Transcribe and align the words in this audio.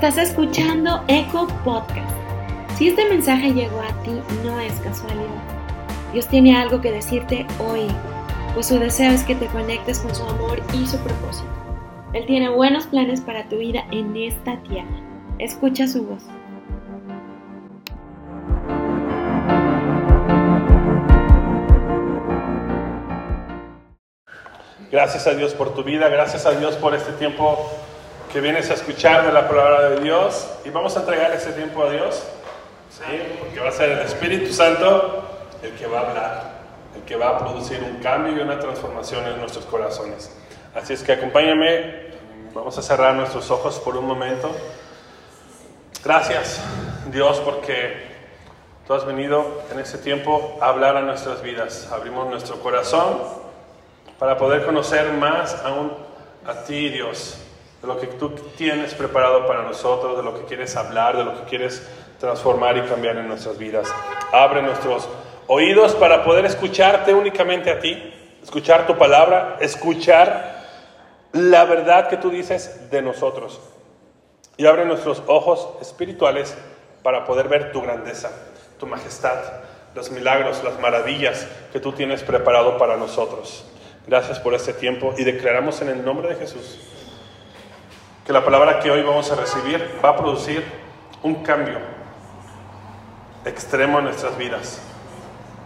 Estás 0.00 0.16
escuchando 0.18 1.02
Eco 1.08 1.48
Podcast. 1.64 2.08
Si 2.76 2.86
este 2.86 3.04
mensaje 3.08 3.52
llegó 3.52 3.80
a 3.80 3.88
ti, 4.04 4.12
no 4.44 4.60
es 4.60 4.72
casualidad. 4.74 5.42
Dios 6.12 6.28
tiene 6.28 6.56
algo 6.56 6.80
que 6.80 6.92
decirte 6.92 7.44
hoy, 7.58 7.88
pues 8.54 8.66
su 8.66 8.78
deseo 8.78 9.10
es 9.10 9.24
que 9.24 9.34
te 9.34 9.46
conectes 9.46 9.98
con 9.98 10.14
su 10.14 10.22
amor 10.22 10.62
y 10.72 10.86
su 10.86 10.98
propósito. 10.98 11.48
Él 12.12 12.26
tiene 12.26 12.48
buenos 12.48 12.86
planes 12.86 13.20
para 13.20 13.48
tu 13.48 13.56
vida 13.56 13.88
en 13.90 14.16
esta 14.16 14.62
tierra. 14.62 15.02
Escucha 15.40 15.88
su 15.88 16.04
voz. 16.06 16.22
Gracias 24.92 25.26
a 25.26 25.34
Dios 25.34 25.54
por 25.54 25.74
tu 25.74 25.82
vida, 25.82 26.08
gracias 26.08 26.46
a 26.46 26.52
Dios 26.52 26.76
por 26.76 26.94
este 26.94 27.10
tiempo 27.14 27.58
que 28.28 28.40
vienes 28.42 28.70
a 28.70 28.74
escuchar 28.74 29.24
de 29.26 29.32
la 29.32 29.48
palabra 29.48 29.88
de 29.90 30.00
Dios 30.00 30.48
y 30.64 30.70
vamos 30.70 30.96
a 30.96 31.00
entregar 31.00 31.32
ese 31.32 31.52
tiempo 31.52 31.82
a 31.82 31.90
Dios, 31.90 32.22
¿sí? 32.90 33.22
porque 33.40 33.58
va 33.58 33.70
a 33.70 33.72
ser 33.72 33.90
el 33.90 34.00
Espíritu 34.00 34.52
Santo 34.52 35.24
el 35.62 35.72
que 35.72 35.86
va 35.86 36.00
a 36.00 36.08
hablar, 36.10 36.52
el 36.94 37.02
que 37.02 37.16
va 37.16 37.30
a 37.30 37.38
producir 37.38 37.82
un 37.82 37.96
cambio 38.02 38.36
y 38.36 38.40
una 38.40 38.58
transformación 38.58 39.26
en 39.26 39.40
nuestros 39.40 39.64
corazones. 39.64 40.30
Así 40.74 40.92
es 40.92 41.02
que 41.02 41.12
acompáñame, 41.12 42.08
vamos 42.52 42.76
a 42.76 42.82
cerrar 42.82 43.14
nuestros 43.14 43.50
ojos 43.50 43.78
por 43.78 43.96
un 43.96 44.06
momento. 44.06 44.54
Gracias 46.04 46.60
Dios 47.10 47.40
porque 47.40 48.08
tú 48.86 48.92
has 48.92 49.06
venido 49.06 49.62
en 49.72 49.78
este 49.78 49.96
tiempo 49.96 50.58
a 50.60 50.68
hablar 50.68 50.98
a 50.98 51.00
nuestras 51.00 51.42
vidas. 51.42 51.88
Abrimos 51.90 52.28
nuestro 52.28 52.60
corazón 52.60 53.20
para 54.18 54.36
poder 54.36 54.66
conocer 54.66 55.12
más 55.14 55.54
aún 55.64 55.92
a 56.46 56.64
ti 56.64 56.90
Dios 56.90 57.38
de 57.80 57.86
lo 57.86 57.98
que 57.98 58.08
tú 58.08 58.30
tienes 58.56 58.94
preparado 58.94 59.46
para 59.46 59.62
nosotros, 59.62 60.16
de 60.16 60.22
lo 60.22 60.34
que 60.34 60.44
quieres 60.46 60.76
hablar, 60.76 61.16
de 61.16 61.24
lo 61.24 61.34
que 61.34 61.48
quieres 61.48 61.88
transformar 62.18 62.76
y 62.76 62.82
cambiar 62.82 63.16
en 63.18 63.28
nuestras 63.28 63.56
vidas. 63.56 63.88
Abre 64.32 64.62
nuestros 64.62 65.08
oídos 65.46 65.94
para 65.94 66.24
poder 66.24 66.44
escucharte 66.44 67.14
únicamente 67.14 67.70
a 67.70 67.78
ti, 67.78 68.12
escuchar 68.42 68.86
tu 68.86 68.98
palabra, 68.98 69.56
escuchar 69.60 70.66
la 71.32 71.64
verdad 71.64 72.08
que 72.08 72.16
tú 72.16 72.30
dices 72.30 72.90
de 72.90 73.00
nosotros. 73.02 73.60
Y 74.56 74.66
abre 74.66 74.84
nuestros 74.84 75.22
ojos 75.28 75.68
espirituales 75.80 76.56
para 77.04 77.24
poder 77.24 77.48
ver 77.48 77.70
tu 77.70 77.80
grandeza, 77.80 78.32
tu 78.80 78.86
majestad, 78.86 79.38
los 79.94 80.10
milagros, 80.10 80.64
las 80.64 80.80
maravillas 80.80 81.46
que 81.72 81.78
tú 81.78 81.92
tienes 81.92 82.24
preparado 82.24 82.76
para 82.76 82.96
nosotros. 82.96 83.64
Gracias 84.08 84.40
por 84.40 84.54
este 84.54 84.72
tiempo 84.72 85.14
y 85.16 85.22
declaramos 85.22 85.80
en 85.80 85.90
el 85.90 86.04
nombre 86.04 86.30
de 86.30 86.34
Jesús 86.34 86.78
que 88.28 88.34
la 88.34 88.44
palabra 88.44 88.78
que 88.80 88.90
hoy 88.90 89.00
vamos 89.00 89.32
a 89.32 89.36
recibir 89.36 89.82
va 90.04 90.10
a 90.10 90.16
producir 90.18 90.62
un 91.22 91.36
cambio 91.36 91.78
extremo 93.46 94.00
en 94.00 94.04
nuestras 94.04 94.36
vidas. 94.36 94.82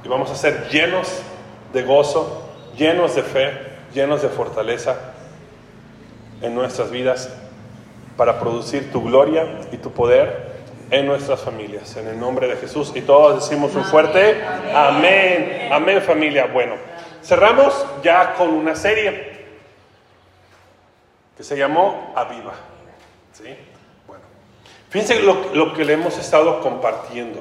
Y 0.05 0.09
vamos 0.09 0.31
a 0.31 0.37
ser 0.37 0.69
llenos 0.69 1.23
de 1.73 1.83
gozo, 1.83 2.49
llenos 2.77 3.17
de 3.17 3.25
fe, 3.25 3.51
llenos 3.93 4.23
de 4.23 4.29
fortaleza 4.29 4.97
en 6.41 6.55
nuestras 6.55 6.93
vidas 6.93 7.35
para 8.17 8.39
producir 8.39 8.93
tu 8.93 9.03
gloria 9.03 9.45
y 9.73 9.79
tu 9.79 9.91
poder 9.91 10.53
en 10.93 11.07
nuestras 11.07 11.41
familias. 11.41 11.97
En 11.97 12.07
el 12.07 12.21
nombre 12.21 12.47
de 12.47 12.55
Jesús. 12.55 12.93
Y 12.95 13.01
todos 13.01 13.41
decimos 13.41 13.75
un 13.75 13.83
fuerte 13.83 14.41
amén. 14.73 15.69
Amén, 15.73 16.01
familia. 16.01 16.47
Bueno, 16.47 16.77
cerramos 17.25 17.75
ya 18.05 18.35
con 18.35 18.51
una 18.51 18.77
serie 18.77 19.32
que 21.37 21.45
se 21.45 21.57
llamó 21.57 22.13
Aviva. 22.15 22.55
¿Sí? 23.33 23.57
Bueno, 24.07 24.25
fíjense 24.91 25.21
lo, 25.23 25.55
lo, 25.55 25.73
que 25.75 25.85
le 25.85 25.95
hemos 25.95 26.19
estado 26.19 26.61
compartiendo. 26.61 27.41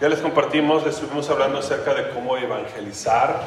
Ya 0.00 0.08
les 0.08 0.20
compartimos, 0.20 0.84
les 0.84 0.94
estuvimos 0.94 1.30
hablando 1.30 1.58
acerca 1.58 1.94
de 1.94 2.10
cómo 2.10 2.36
evangelizar, 2.36 3.40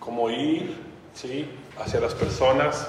cómo 0.00 0.30
ir 0.30 0.76
¿sí? 1.14 1.48
hacia 1.78 2.00
las 2.00 2.14
personas. 2.14 2.88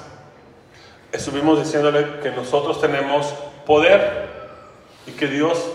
Estuvimos 1.12 1.60
diciéndole 1.60 2.20
que 2.22 2.32
nosotros 2.32 2.82
tenemos 2.82 3.28
poder 3.66 4.30
y 5.06 5.12
que 5.12 5.28
Dios 5.28 5.72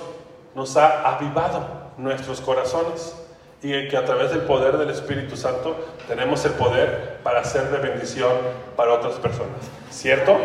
nos 0.54 0.76
ha 0.76 1.14
avivado 1.14 1.92
nuestros 1.98 2.40
corazones 2.40 3.14
y 3.62 3.88
que 3.88 3.96
a 3.96 4.04
través 4.04 4.30
del 4.30 4.42
poder 4.42 4.78
del 4.78 4.90
Espíritu 4.90 5.36
Santo 5.36 5.76
tenemos 6.06 6.44
el 6.44 6.52
poder 6.52 7.18
para 7.22 7.42
ser 7.44 7.70
de 7.70 7.78
bendición 7.78 8.32
para 8.76 8.92
otras 8.92 9.14
personas. 9.14 9.58
¿Cierto? 9.90 10.36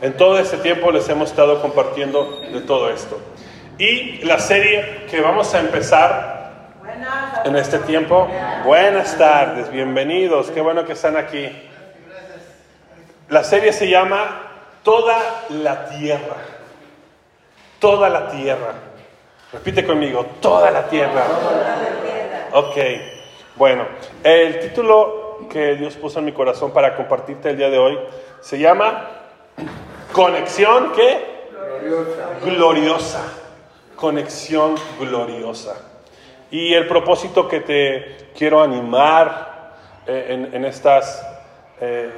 En 0.00 0.16
todo 0.16 0.38
este 0.38 0.56
tiempo 0.58 0.90
les 0.90 1.08
hemos 1.08 1.30
estado 1.30 1.60
compartiendo 1.60 2.40
de 2.52 2.60
todo 2.62 2.90
esto. 2.90 3.18
Y 3.78 4.24
la 4.24 4.38
serie 4.38 5.06
que 5.10 5.20
vamos 5.20 5.54
a 5.54 5.60
empezar 5.60 6.38
en 7.44 7.54
este 7.56 7.78
tiempo, 7.80 8.28
buenas 8.64 9.16
tardes, 9.18 9.70
bienvenidos, 9.70 10.50
qué 10.50 10.60
bueno 10.60 10.84
que 10.84 10.94
están 10.94 11.16
aquí. 11.16 11.48
La 13.28 13.44
serie 13.44 13.72
se 13.72 13.88
llama 13.88 14.40
Toda 14.82 15.18
la 15.50 15.86
Tierra. 15.90 16.36
Toda 17.78 18.08
la 18.08 18.28
Tierra. 18.30 18.72
Repite 19.52 19.84
conmigo, 19.84 20.24
toda 20.40 20.70
la 20.70 20.88
Tierra. 20.88 21.24
Ok, 22.52 22.76
bueno, 23.56 23.84
el 24.24 24.58
título 24.60 25.48
que 25.50 25.76
Dios 25.76 25.96
puso 25.96 26.18
en 26.18 26.24
mi 26.24 26.32
corazón 26.32 26.72
para 26.72 26.96
compartirte 26.96 27.50
el 27.50 27.58
día 27.58 27.68
de 27.68 27.78
hoy 27.78 27.98
se 28.40 28.58
llama 28.58 29.10
Conexión, 30.12 30.92
¿qué? 30.92 31.50
Gloriosa. 31.82 32.44
Gloriosa. 32.44 33.32
Conexión 33.96 34.76
gloriosa. 34.98 35.76
Y 36.50 36.72
el 36.72 36.88
propósito 36.88 37.48
que 37.48 37.60
te 37.60 38.30
quiero 38.34 38.62
animar 38.62 39.74
eh, 40.06 40.26
en, 40.30 40.54
en, 40.54 40.64
estas 40.64 41.22
eh, 41.80 42.10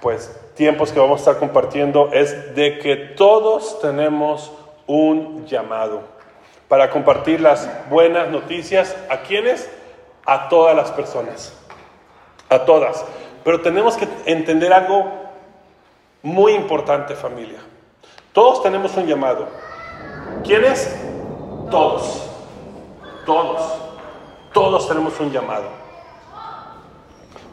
pues, 0.00 0.38
tiempos 0.54 0.92
que 0.92 1.00
vamos 1.00 1.20
a 1.20 1.22
estar 1.30 1.38
compartiendo 1.38 2.10
es 2.12 2.54
de 2.54 2.78
que 2.78 2.96
todos 2.96 3.80
tenemos 3.80 4.52
un 4.86 5.46
llamado 5.46 6.19
para 6.70 6.88
compartir 6.88 7.40
las 7.40 7.68
buenas 7.90 8.28
noticias 8.28 8.96
a 9.10 9.22
quienes? 9.22 9.68
A 10.24 10.48
todas 10.48 10.76
las 10.76 10.92
personas. 10.92 11.52
A 12.48 12.60
todas. 12.60 13.04
Pero 13.42 13.60
tenemos 13.60 13.96
que 13.96 14.06
entender 14.24 14.72
algo 14.72 15.10
muy 16.22 16.52
importante 16.52 17.16
familia. 17.16 17.58
Todos 18.32 18.62
tenemos 18.62 18.96
un 18.96 19.04
llamado. 19.08 19.48
¿Quiénes? 20.44 20.96
Todos. 21.72 22.30
Todos. 23.26 23.62
Todos 24.52 24.86
tenemos 24.86 25.18
un 25.18 25.32
llamado. 25.32 25.66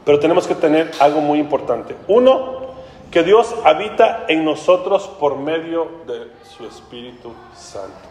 Pero 0.06 0.20
tenemos 0.20 0.46
que 0.46 0.54
tener 0.54 0.92
algo 1.00 1.22
muy 1.22 1.40
importante. 1.40 1.96
Uno, 2.08 2.68
que 3.10 3.24
Dios 3.24 3.56
habita 3.66 4.26
en 4.28 4.46
nosotros 4.46 5.08
por 5.20 5.38
medio 5.38 5.88
de 6.06 6.32
su 6.56 6.68
Espíritu 6.68 7.34
Santo. 7.56 8.07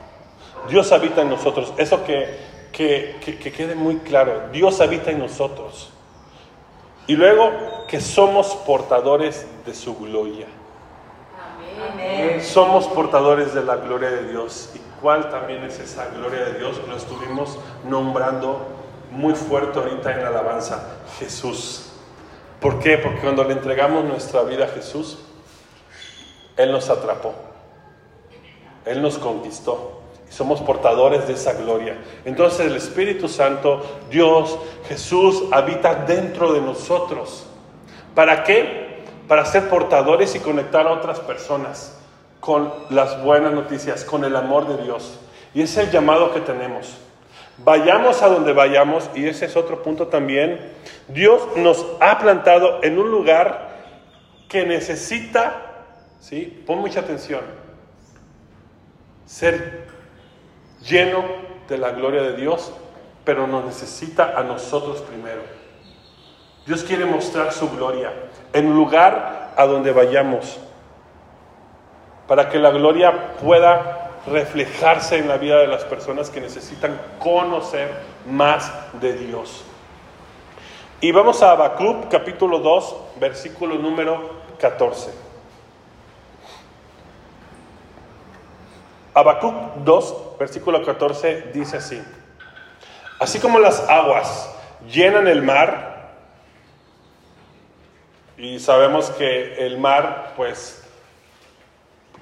Dios 0.68 0.92
habita 0.92 1.22
en 1.22 1.30
nosotros. 1.30 1.72
Eso 1.76 2.04
que, 2.04 2.38
que, 2.72 3.16
que, 3.24 3.38
que 3.38 3.52
quede 3.52 3.74
muy 3.74 3.96
claro. 3.98 4.48
Dios 4.52 4.80
habita 4.80 5.10
en 5.10 5.18
nosotros. 5.18 5.90
Y 7.06 7.14
luego 7.14 7.86
que 7.86 8.00
somos 8.00 8.54
portadores 8.66 9.46
de 9.64 9.74
su 9.74 9.96
gloria. 9.96 10.46
Amén. 11.92 12.42
Somos 12.42 12.86
portadores 12.88 13.54
de 13.54 13.62
la 13.62 13.76
gloria 13.76 14.10
de 14.10 14.28
Dios. 14.28 14.72
¿Y 14.74 14.80
cuál 15.00 15.30
también 15.30 15.62
es 15.64 15.78
esa 15.78 16.08
gloria 16.08 16.46
de 16.46 16.58
Dios? 16.58 16.80
Lo 16.88 16.96
estuvimos 16.96 17.58
nombrando 17.84 18.66
muy 19.10 19.34
fuerte 19.34 19.78
ahorita 19.78 20.12
en 20.12 20.22
la 20.22 20.28
alabanza. 20.28 20.98
Jesús. 21.18 21.92
¿Por 22.60 22.80
qué? 22.80 22.98
Porque 22.98 23.20
cuando 23.20 23.44
le 23.44 23.52
entregamos 23.52 24.04
nuestra 24.04 24.42
vida 24.42 24.64
a 24.64 24.68
Jesús, 24.68 25.18
Él 26.56 26.72
nos 26.72 26.88
atrapó. 26.88 27.34
Él 28.84 29.02
nos 29.02 29.18
conquistó. 29.18 29.95
Somos 30.28 30.60
portadores 30.60 31.26
de 31.26 31.34
esa 31.34 31.54
gloria. 31.54 31.96
Entonces 32.24 32.66
el 32.66 32.76
Espíritu 32.76 33.28
Santo, 33.28 33.82
Dios, 34.10 34.58
Jesús, 34.88 35.44
habita 35.52 35.94
dentro 35.94 36.52
de 36.52 36.60
nosotros. 36.60 37.46
¿Para 38.14 38.44
qué? 38.44 39.04
Para 39.28 39.44
ser 39.44 39.68
portadores 39.68 40.34
y 40.34 40.40
conectar 40.40 40.86
a 40.86 40.92
otras 40.92 41.20
personas 41.20 41.96
con 42.40 42.72
las 42.90 43.22
buenas 43.22 43.52
noticias, 43.52 44.04
con 44.04 44.24
el 44.24 44.36
amor 44.36 44.68
de 44.68 44.82
Dios. 44.84 45.18
Y 45.54 45.62
es 45.62 45.76
el 45.76 45.90
llamado 45.90 46.32
que 46.32 46.40
tenemos. 46.40 46.96
Vayamos 47.58 48.22
a 48.22 48.28
donde 48.28 48.52
vayamos, 48.52 49.08
y 49.14 49.26
ese 49.26 49.46
es 49.46 49.56
otro 49.56 49.82
punto 49.82 50.08
también, 50.08 50.72
Dios 51.08 51.42
nos 51.56 51.86
ha 52.00 52.18
plantado 52.18 52.80
en 52.82 52.98
un 52.98 53.10
lugar 53.10 53.76
que 54.48 54.66
necesita, 54.66 55.84
¿sí? 56.20 56.62
Pon 56.66 56.78
mucha 56.78 57.00
atención, 57.00 57.40
ser 59.24 59.86
lleno 60.88 61.24
de 61.68 61.78
la 61.78 61.90
gloria 61.90 62.22
de 62.22 62.36
Dios, 62.36 62.72
pero 63.24 63.46
nos 63.46 63.64
necesita 63.64 64.38
a 64.38 64.42
nosotros 64.42 65.00
primero. 65.02 65.42
Dios 66.66 66.82
quiere 66.84 67.04
mostrar 67.04 67.52
su 67.52 67.70
gloria 67.70 68.12
en 68.52 68.74
lugar 68.74 69.52
a 69.56 69.66
donde 69.66 69.92
vayamos. 69.92 70.58
para 72.26 72.48
que 72.48 72.58
la 72.58 72.70
gloria 72.70 73.36
pueda 73.40 74.10
reflejarse 74.26 75.16
en 75.18 75.28
la 75.28 75.36
vida 75.36 75.58
de 75.60 75.68
las 75.68 75.84
personas 75.84 76.28
que 76.28 76.40
necesitan 76.40 77.00
conocer 77.20 77.88
más 78.28 78.72
de 79.00 79.12
Dios. 79.12 79.64
Y 81.00 81.12
vamos 81.12 81.42
a 81.42 81.52
Habacuc 81.52 82.08
capítulo 82.10 82.58
2, 82.58 82.96
versículo 83.20 83.76
número 83.76 84.30
14. 84.58 85.25
Habacuc 89.16 89.76
2, 89.76 90.38
versículo 90.38 90.84
14 90.84 91.50
dice 91.54 91.78
así: 91.78 92.02
Así 93.18 93.38
como 93.38 93.58
las 93.58 93.80
aguas 93.88 94.50
llenan 94.92 95.26
el 95.26 95.40
mar, 95.40 96.10
y 98.36 98.60
sabemos 98.60 99.08
que 99.12 99.66
el 99.66 99.78
mar, 99.78 100.34
pues, 100.36 100.82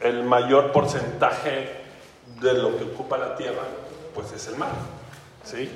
el 0.02 0.22
mayor 0.22 0.70
porcentaje 0.70 1.68
de 2.40 2.54
lo 2.54 2.78
que 2.78 2.84
ocupa 2.84 3.18
la 3.18 3.34
tierra, 3.34 3.62
pues 4.14 4.30
es 4.30 4.46
el 4.46 4.56
mar. 4.56 4.70
¿sí? 5.42 5.68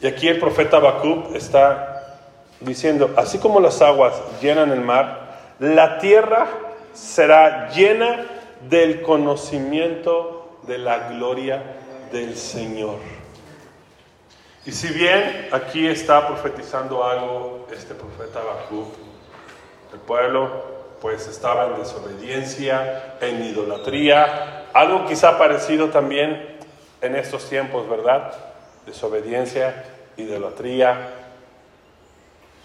Y 0.00 0.08
aquí 0.08 0.26
el 0.26 0.40
profeta 0.40 0.78
Habacuc 0.78 1.36
está 1.36 2.18
diciendo, 2.58 3.14
así 3.16 3.38
como 3.38 3.60
las 3.60 3.80
aguas 3.80 4.14
llenan 4.40 4.72
el 4.72 4.80
mar, 4.80 5.54
la 5.60 5.98
tierra 5.98 6.48
será 6.92 7.70
llena 7.70 8.35
del 8.68 9.02
conocimiento 9.02 10.58
de 10.66 10.78
la 10.78 11.08
gloria 11.10 11.62
del 12.12 12.36
Señor. 12.36 12.98
Y 14.64 14.72
si 14.72 14.88
bien 14.88 15.48
aquí 15.52 15.86
está 15.86 16.26
profetizando 16.26 17.04
algo 17.04 17.66
este 17.72 17.94
profeta 17.94 18.40
Habacuc, 18.40 18.94
el 19.92 20.00
pueblo 20.00 20.76
pues 21.00 21.28
estaba 21.28 21.66
en 21.66 21.78
desobediencia, 21.78 23.16
en 23.20 23.44
idolatría, 23.44 24.66
algo 24.72 25.06
quizá 25.06 25.38
parecido 25.38 25.90
también 25.90 26.56
en 27.00 27.14
estos 27.14 27.48
tiempos, 27.48 27.88
¿verdad? 27.88 28.32
Desobediencia, 28.86 29.84
idolatría. 30.16 31.10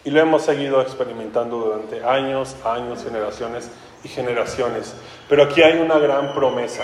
Y 0.03 0.09
lo 0.09 0.19
hemos 0.19 0.43
seguido 0.43 0.81
experimentando 0.81 1.57
durante 1.57 2.03
años, 2.03 2.55
años, 2.65 3.03
generaciones 3.03 3.69
y 4.03 4.07
generaciones. 4.07 4.95
Pero 5.29 5.43
aquí 5.43 5.61
hay 5.61 5.79
una 5.79 5.97
gran 5.97 6.33
promesa, 6.33 6.83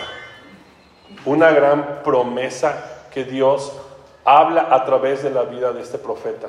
una 1.25 1.51
gran 1.51 2.01
promesa 2.03 3.05
que 3.11 3.23
Dios 3.23 3.73
habla 4.23 4.67
a 4.71 4.85
través 4.85 5.23
de 5.23 5.29
la 5.29 5.43
vida 5.43 5.71
de 5.71 5.81
este 5.81 5.97
profeta. 5.97 6.47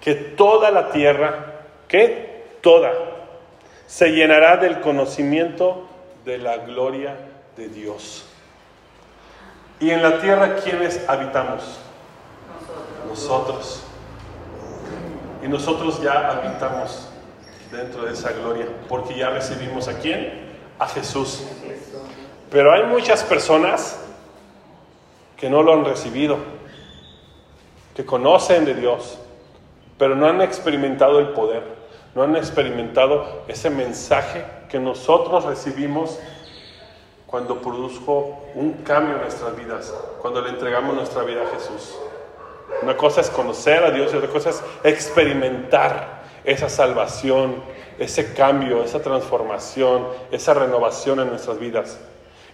Que 0.00 0.14
toda 0.14 0.70
la 0.70 0.90
tierra, 0.90 1.62
que 1.88 2.56
toda, 2.60 2.92
se 3.86 4.10
llenará 4.10 4.56
del 4.56 4.80
conocimiento 4.80 5.88
de 6.24 6.38
la 6.38 6.58
gloria 6.58 7.16
de 7.56 7.68
Dios. 7.68 8.26
Y 9.80 9.90
en 9.90 10.02
la 10.02 10.20
tierra, 10.20 10.56
¿quiénes 10.56 11.08
habitamos? 11.08 11.78
Nosotros. 13.08 13.84
Y 15.42 15.48
nosotros 15.48 16.00
ya 16.00 16.30
habitamos 16.30 17.08
dentro 17.74 18.04
de 18.04 18.12
esa 18.12 18.32
gloria, 18.32 18.66
porque 18.88 19.16
ya 19.16 19.30
recibimos 19.30 19.88
a 19.88 19.98
quién? 19.98 20.54
A 20.78 20.86
Jesús. 20.88 21.44
Pero 22.50 22.72
hay 22.72 22.84
muchas 22.84 23.22
personas 23.22 24.00
que 25.36 25.50
no 25.50 25.62
lo 25.62 25.72
han 25.74 25.84
recibido, 25.84 26.38
que 27.94 28.04
conocen 28.04 28.64
de 28.64 28.74
Dios, 28.74 29.18
pero 29.98 30.14
no 30.14 30.26
han 30.26 30.40
experimentado 30.40 31.18
el 31.18 31.28
poder, 31.28 31.62
no 32.14 32.22
han 32.22 32.36
experimentado 32.36 33.44
ese 33.48 33.70
mensaje 33.70 34.44
que 34.68 34.78
nosotros 34.78 35.44
recibimos 35.44 36.18
cuando 37.26 37.60
produjo 37.60 38.44
un 38.54 38.74
cambio 38.84 39.16
en 39.16 39.22
nuestras 39.22 39.56
vidas, 39.56 39.92
cuando 40.22 40.40
le 40.40 40.50
entregamos 40.50 40.94
nuestra 40.94 41.24
vida 41.24 41.42
a 41.42 41.46
Jesús. 41.46 41.96
Una 42.82 42.96
cosa 42.96 43.20
es 43.20 43.30
conocer 43.30 43.82
a 43.82 43.90
Dios 43.90 44.12
y 44.12 44.16
otra 44.16 44.30
cosa 44.30 44.50
es 44.50 44.62
experimentar 44.84 46.13
esa 46.44 46.68
salvación, 46.68 47.62
ese 47.98 48.34
cambio, 48.34 48.84
esa 48.84 49.00
transformación, 49.00 50.06
esa 50.30 50.54
renovación 50.54 51.20
en 51.20 51.28
nuestras 51.28 51.58
vidas. 51.58 51.98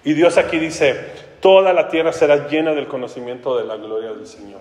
Y 0.04 0.14
Dios 0.14 0.38
aquí 0.38 0.58
dice, 0.58 1.12
toda 1.40 1.72
la 1.72 1.88
tierra 1.88 2.12
será 2.12 2.48
llena 2.48 2.72
del 2.72 2.88
conocimiento 2.88 3.56
de 3.58 3.64
la 3.64 3.76
gloria 3.76 4.12
del 4.12 4.26
Señor. 4.26 4.60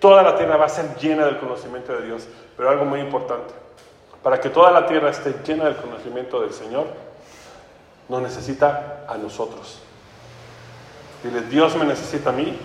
Toda 0.00 0.22
la 0.22 0.36
tierra 0.36 0.56
va 0.56 0.66
a 0.66 0.70
ser 0.70 0.96
llena 0.96 1.26
del 1.26 1.38
conocimiento 1.38 1.92
de 1.92 2.06
Dios. 2.06 2.26
Pero 2.56 2.70
algo 2.70 2.84
muy 2.84 3.00
importante, 3.00 3.54
para 4.22 4.40
que 4.40 4.50
toda 4.50 4.70
la 4.70 4.86
tierra 4.86 5.10
esté 5.10 5.34
llena 5.46 5.64
del 5.64 5.76
conocimiento 5.76 6.40
del 6.40 6.52
Señor, 6.52 6.86
nos 8.08 8.22
necesita 8.22 9.04
a 9.08 9.16
nosotros. 9.16 9.80
Dile, 11.22 11.42
Dios 11.42 11.76
me 11.76 11.84
necesita 11.84 12.30
a 12.30 12.32
mí 12.32 12.58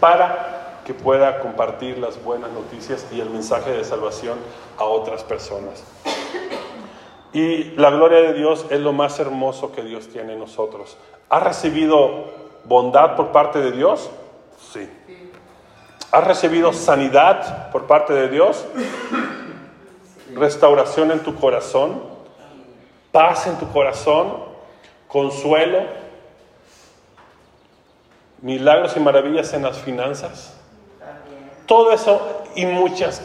para 0.00 0.61
que 0.84 0.94
pueda 0.94 1.40
compartir 1.40 1.98
las 1.98 2.22
buenas 2.22 2.50
noticias 2.52 3.06
y 3.12 3.20
el 3.20 3.30
mensaje 3.30 3.70
de 3.72 3.84
salvación 3.84 4.38
a 4.78 4.84
otras 4.84 5.22
personas. 5.22 5.84
Y 7.32 7.64
la 7.76 7.90
gloria 7.90 8.20
de 8.20 8.34
Dios 8.34 8.66
es 8.68 8.80
lo 8.80 8.92
más 8.92 9.18
hermoso 9.18 9.72
que 9.72 9.82
Dios 9.82 10.08
tiene 10.08 10.34
en 10.34 10.38
nosotros. 10.38 10.98
¿Ha 11.30 11.40
recibido 11.40 12.26
bondad 12.64 13.16
por 13.16 13.32
parte 13.32 13.60
de 13.60 13.72
Dios? 13.72 14.10
Sí. 14.72 14.88
¿Has 16.10 16.26
recibido 16.26 16.74
sanidad 16.74 17.70
por 17.70 17.86
parte 17.86 18.12
de 18.12 18.28
Dios? 18.28 18.66
Restauración 20.34 21.10
en 21.10 21.20
tu 21.20 21.34
corazón, 21.36 22.02
paz 23.12 23.46
en 23.46 23.58
tu 23.58 23.70
corazón, 23.70 24.34
consuelo, 25.08 25.80
milagros 28.42 28.94
y 28.96 29.00
maravillas 29.00 29.54
en 29.54 29.62
las 29.62 29.78
finanzas. 29.78 30.58
Todo 31.66 31.92
eso 31.92 32.44
y 32.54 32.66
muchas 32.66 33.22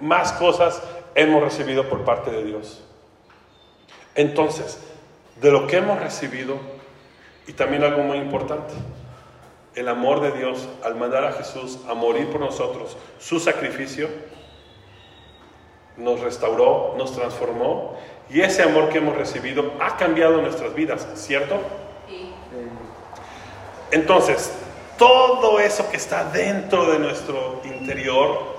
más 0.00 0.32
cosas 0.32 0.82
hemos 1.14 1.42
recibido 1.42 1.88
por 1.88 2.04
parte 2.04 2.30
de 2.30 2.44
Dios. 2.44 2.82
Entonces, 4.14 4.80
de 5.40 5.50
lo 5.50 5.66
que 5.66 5.78
hemos 5.78 6.00
recibido, 6.00 6.56
y 7.46 7.52
también 7.52 7.82
algo 7.84 8.02
muy 8.02 8.18
importante, 8.18 8.74
el 9.74 9.88
amor 9.88 10.20
de 10.20 10.32
Dios 10.32 10.68
al 10.84 10.96
mandar 10.96 11.24
a 11.24 11.32
Jesús 11.32 11.78
a 11.88 11.94
morir 11.94 12.28
por 12.30 12.40
nosotros, 12.40 12.96
su 13.18 13.40
sacrificio, 13.40 14.08
nos 15.96 16.20
restauró, 16.20 16.94
nos 16.96 17.14
transformó 17.14 17.96
y 18.30 18.40
ese 18.40 18.62
amor 18.62 18.88
que 18.88 18.98
hemos 18.98 19.16
recibido 19.16 19.72
ha 19.80 19.96
cambiado 19.96 20.40
nuestras 20.40 20.74
vidas, 20.74 21.06
¿cierto? 21.14 21.60
Sí. 22.08 22.32
Entonces, 23.90 24.52
todo 25.00 25.58
eso 25.58 25.88
que 25.88 25.96
está 25.96 26.24
dentro 26.24 26.84
de 26.84 26.98
nuestro 26.98 27.62
interior, 27.64 28.58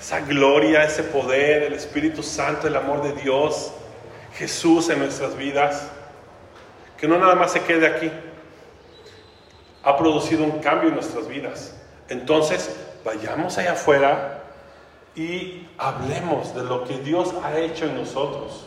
esa 0.00 0.18
gloria, 0.18 0.82
ese 0.82 1.04
poder, 1.04 1.62
el 1.62 1.74
Espíritu 1.74 2.24
Santo, 2.24 2.66
el 2.66 2.74
amor 2.74 3.04
de 3.04 3.12
Dios, 3.12 3.70
Jesús 4.34 4.90
en 4.90 4.98
nuestras 4.98 5.36
vidas, 5.36 5.92
que 6.96 7.06
no 7.06 7.18
nada 7.18 7.36
más 7.36 7.52
se 7.52 7.60
quede 7.60 7.86
aquí, 7.86 8.10
ha 9.84 9.96
producido 9.96 10.42
un 10.42 10.58
cambio 10.58 10.88
en 10.88 10.96
nuestras 10.96 11.28
vidas. 11.28 11.72
Entonces, 12.08 12.76
vayamos 13.04 13.58
allá 13.58 13.74
afuera 13.74 14.42
y 15.14 15.68
hablemos 15.78 16.52
de 16.52 16.64
lo 16.64 16.82
que 16.82 16.98
Dios 16.98 17.32
ha 17.44 17.56
hecho 17.56 17.84
en 17.84 17.94
nosotros, 17.94 18.66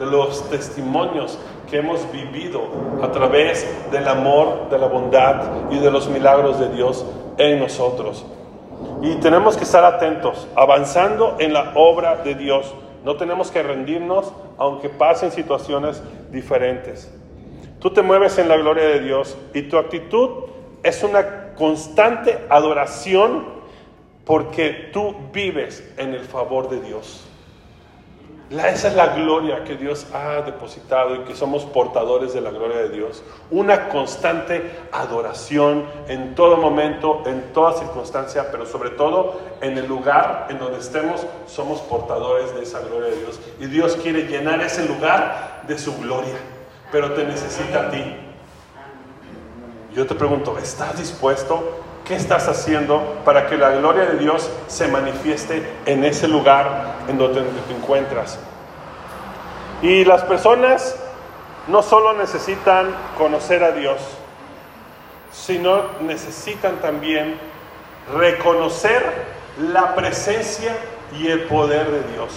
de 0.00 0.06
los 0.06 0.48
testimonios 0.48 1.38
que 1.68 1.76
hemos 1.76 2.10
vivido 2.10 2.62
a 3.02 3.12
través 3.12 3.70
del 3.92 4.08
amor, 4.08 4.70
de 4.70 4.78
la 4.78 4.86
bondad 4.86 5.70
y 5.70 5.78
de 5.78 5.90
los 5.90 6.08
milagros 6.08 6.58
de 6.58 6.70
Dios 6.70 7.04
en 7.36 7.60
nosotros. 7.60 8.24
Y 9.02 9.16
tenemos 9.16 9.58
que 9.58 9.64
estar 9.64 9.84
atentos, 9.84 10.48
avanzando 10.56 11.36
en 11.38 11.52
la 11.52 11.72
obra 11.74 12.16
de 12.16 12.34
Dios. 12.34 12.74
No 13.04 13.16
tenemos 13.16 13.50
que 13.50 13.62
rendirnos 13.62 14.32
aunque 14.56 14.88
pasen 14.88 15.32
situaciones 15.32 16.02
diferentes. 16.30 17.12
Tú 17.78 17.90
te 17.90 18.00
mueves 18.00 18.38
en 18.38 18.48
la 18.48 18.56
gloria 18.56 18.84
de 18.84 19.00
Dios 19.00 19.36
y 19.52 19.62
tu 19.62 19.76
actitud 19.76 20.30
es 20.82 21.02
una 21.02 21.52
constante 21.56 22.38
adoración 22.48 23.44
porque 24.24 24.88
tú 24.94 25.14
vives 25.30 25.86
en 25.98 26.14
el 26.14 26.24
favor 26.24 26.70
de 26.70 26.80
Dios. 26.80 27.29
Esa 28.50 28.88
es 28.88 28.96
la 28.96 29.14
gloria 29.14 29.62
que 29.62 29.76
Dios 29.76 30.08
ha 30.12 30.42
depositado 30.42 31.14
y 31.14 31.20
que 31.20 31.36
somos 31.36 31.64
portadores 31.64 32.34
de 32.34 32.40
la 32.40 32.50
gloria 32.50 32.78
de 32.78 32.88
Dios. 32.88 33.22
Una 33.48 33.88
constante 33.88 34.72
adoración 34.90 35.84
en 36.08 36.34
todo 36.34 36.56
momento, 36.56 37.22
en 37.26 37.52
toda 37.52 37.78
circunstancia, 37.78 38.50
pero 38.50 38.66
sobre 38.66 38.90
todo 38.90 39.38
en 39.60 39.78
el 39.78 39.86
lugar 39.86 40.48
en 40.50 40.58
donde 40.58 40.80
estemos, 40.80 41.24
somos 41.46 41.80
portadores 41.82 42.52
de 42.52 42.64
esa 42.64 42.80
gloria 42.80 43.10
de 43.10 43.20
Dios. 43.20 43.40
Y 43.60 43.66
Dios 43.66 43.96
quiere 44.02 44.22
llenar 44.22 44.60
ese 44.60 44.84
lugar 44.84 45.62
de 45.68 45.78
su 45.78 45.96
gloria, 45.98 46.34
pero 46.90 47.12
te 47.12 47.24
necesita 47.24 47.86
a 47.86 47.90
ti. 47.90 48.02
Yo 49.94 50.06
te 50.06 50.16
pregunto, 50.16 50.58
¿estás 50.58 50.98
dispuesto? 50.98 51.89
¿Qué 52.10 52.16
estás 52.16 52.48
haciendo 52.48 53.20
para 53.24 53.46
que 53.46 53.56
la 53.56 53.70
gloria 53.70 54.04
de 54.04 54.18
Dios 54.18 54.50
se 54.66 54.88
manifieste 54.88 55.64
en 55.86 56.02
ese 56.02 56.26
lugar 56.26 56.96
en 57.06 57.16
donde 57.16 57.40
te 57.40 57.72
encuentras? 57.72 58.36
Y 59.80 60.04
las 60.04 60.24
personas 60.24 60.96
no 61.68 61.84
solo 61.84 62.14
necesitan 62.14 62.88
conocer 63.16 63.62
a 63.62 63.70
Dios, 63.70 64.00
sino 65.30 65.82
necesitan 66.00 66.80
también 66.80 67.38
reconocer 68.12 69.04
la 69.72 69.94
presencia 69.94 70.76
y 71.16 71.28
el 71.28 71.42
poder 71.42 71.92
de 71.92 72.02
Dios. 72.12 72.32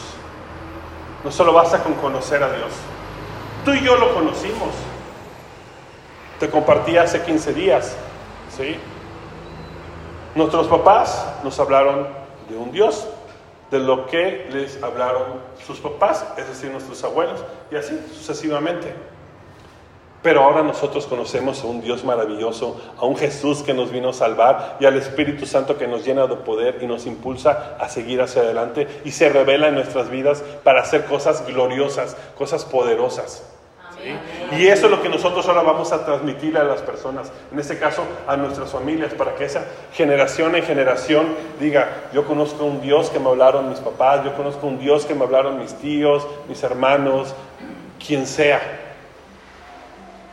No 1.24 1.32
solo 1.32 1.51
basta 1.51 1.80
con 1.80 1.96
conocer 1.96 2.44
a 2.44 2.50
Dios. 2.50 2.74
Tú 3.65 3.74
y 3.74 3.82
yo 3.82 3.98
lo 3.98 4.13
conocimos. 4.13 4.75
Te 6.39 6.48
compartí 6.51 6.96
hace 6.96 7.24
15 7.24 7.53
días. 7.56 7.96
¿sí? 8.56 8.77
Nuestros 10.35 10.67
papás 10.67 11.27
nos 11.43 11.59
hablaron 11.59 12.07
de 12.49 12.57
un 12.57 12.71
Dios, 12.71 13.07
de 13.69 13.77
lo 13.77 14.07
que 14.07 14.47
les 14.51 14.81
hablaron 14.81 15.23
sus 15.65 15.79
papás, 15.79 16.25
es 16.37 16.47
decir, 16.47 16.71
nuestros 16.71 17.03
abuelos, 17.03 17.43
y 17.71 17.75
así 17.75 17.99
sucesivamente. 18.11 18.95
Pero 20.23 20.41
ahora 20.41 20.63
nosotros 20.63 21.05
conocemos 21.05 21.63
a 21.63 21.67
un 21.67 21.81
Dios 21.81 22.03
maravilloso, 22.03 22.81
a 22.97 23.05
un 23.05 23.15
Jesús 23.15 23.61
que 23.61 23.75
nos 23.75 23.91
vino 23.91 24.09
a 24.09 24.13
salvar 24.13 24.77
y 24.79 24.85
al 24.85 24.95
Espíritu 24.95 25.45
Santo 25.45 25.77
que 25.77 25.87
nos 25.87 26.03
llena 26.03 26.25
de 26.25 26.35
poder 26.37 26.79
y 26.81 26.87
nos 26.87 27.05
impulsa 27.05 27.75
a 27.79 27.87
seguir 27.89 28.19
hacia 28.19 28.41
adelante 28.41 29.01
y 29.05 29.11
se 29.11 29.29
revela 29.29 29.67
en 29.67 29.75
nuestras 29.75 30.09
vidas 30.09 30.41
para 30.63 30.81
hacer 30.81 31.05
cosas 31.05 31.45
gloriosas, 31.45 32.17
cosas 32.37 32.65
poderosas. 32.65 33.52
Y 34.57 34.67
eso 34.67 34.86
es 34.86 34.91
lo 34.91 35.01
que 35.01 35.10
nosotros 35.10 35.48
ahora 35.48 35.62
vamos 35.62 35.91
a 35.91 36.05
transmitir 36.05 36.57
a 36.57 36.63
las 36.63 36.81
personas, 36.81 37.31
en 37.51 37.60
este 37.60 37.77
caso 37.79 38.03
a 38.27 38.36
nuestras 38.36 38.72
familias, 38.72 39.13
para 39.13 39.36
que 39.36 39.45
esa 39.45 39.65
generación 39.93 40.55
en 40.55 40.63
generación 40.63 41.27
diga, 41.60 42.10
yo 42.13 42.25
conozco 42.25 42.65
un 42.65 42.81
Dios 42.81 43.10
que 43.10 43.19
me 43.19 43.29
hablaron 43.29 43.69
mis 43.69 43.79
papás, 43.79 44.24
yo 44.24 44.36
conozco 44.36 44.67
un 44.67 44.79
Dios 44.79 45.05
que 45.05 45.15
me 45.15 45.24
hablaron 45.24 45.60
mis 45.60 45.74
tíos, 45.75 46.27
mis 46.48 46.62
hermanos, 46.63 47.33
quien 48.05 48.27
sea 48.27 48.62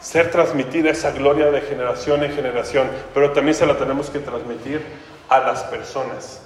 ser 0.00 0.30
transmitida 0.30 0.90
esa 0.90 1.10
gloria 1.12 1.50
de 1.50 1.60
generación 1.60 2.24
en 2.24 2.32
generación, 2.32 2.88
pero 3.12 3.32
también 3.32 3.54
se 3.54 3.66
la 3.66 3.76
tenemos 3.76 4.08
que 4.08 4.18
transmitir 4.18 4.82
a 5.28 5.40
las 5.40 5.62
personas. 5.64 6.42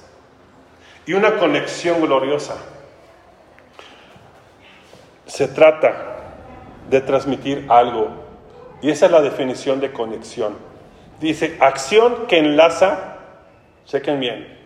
Y 1.07 1.13
una 1.13 1.37
conexión 1.37 2.01
gloriosa. 2.01 2.57
Se 5.27 5.49
trata 5.49 6.14
de 6.91 7.01
transmitir 7.01 7.67
algo, 7.69 8.09
y 8.83 8.91
esa 8.91 9.07
es 9.07 9.13
la 9.13 9.21
definición 9.21 9.81
de 9.81 9.93
conexión. 9.93 10.57
Dice, 11.21 11.57
acción 11.61 12.27
que 12.27 12.39
enlaza, 12.39 13.17
chequen 13.87 14.21
bien, 14.21 14.59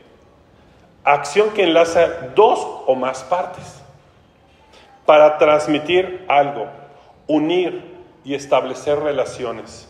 acción 1.04 1.50
que 1.50 1.64
enlaza 1.64 2.06
dos 2.34 2.58
o 2.86 2.94
más 2.94 3.22
partes 3.24 3.82
para 5.06 5.38
transmitir 5.38 6.24
algo, 6.28 6.66
unir, 7.26 7.98
y 8.28 8.34
establecer 8.34 9.00
relaciones. 9.00 9.88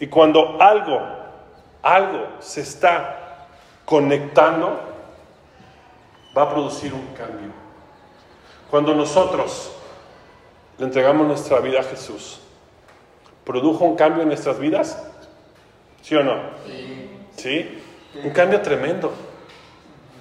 Y 0.00 0.08
cuando 0.08 0.60
algo, 0.60 1.00
algo 1.82 2.26
se 2.40 2.62
está 2.62 3.46
conectando, 3.84 4.80
va 6.36 6.42
a 6.42 6.50
producir 6.50 6.92
un 6.92 7.06
cambio. 7.14 7.52
Cuando 8.68 8.92
nosotros 8.92 9.72
le 10.78 10.84
entregamos 10.84 11.26
nuestra 11.26 11.60
vida 11.60 11.80
a 11.80 11.84
Jesús, 11.84 12.40
¿produjo 13.44 13.84
un 13.84 13.96
cambio 13.96 14.22
en 14.22 14.28
nuestras 14.28 14.58
vidas? 14.58 15.02
¿Sí 16.02 16.14
o 16.14 16.22
no? 16.22 16.40
Sí. 16.66 17.10
¿Sí? 17.36 17.82
Un 18.22 18.30
cambio 18.30 18.60
tremendo. 18.60 19.12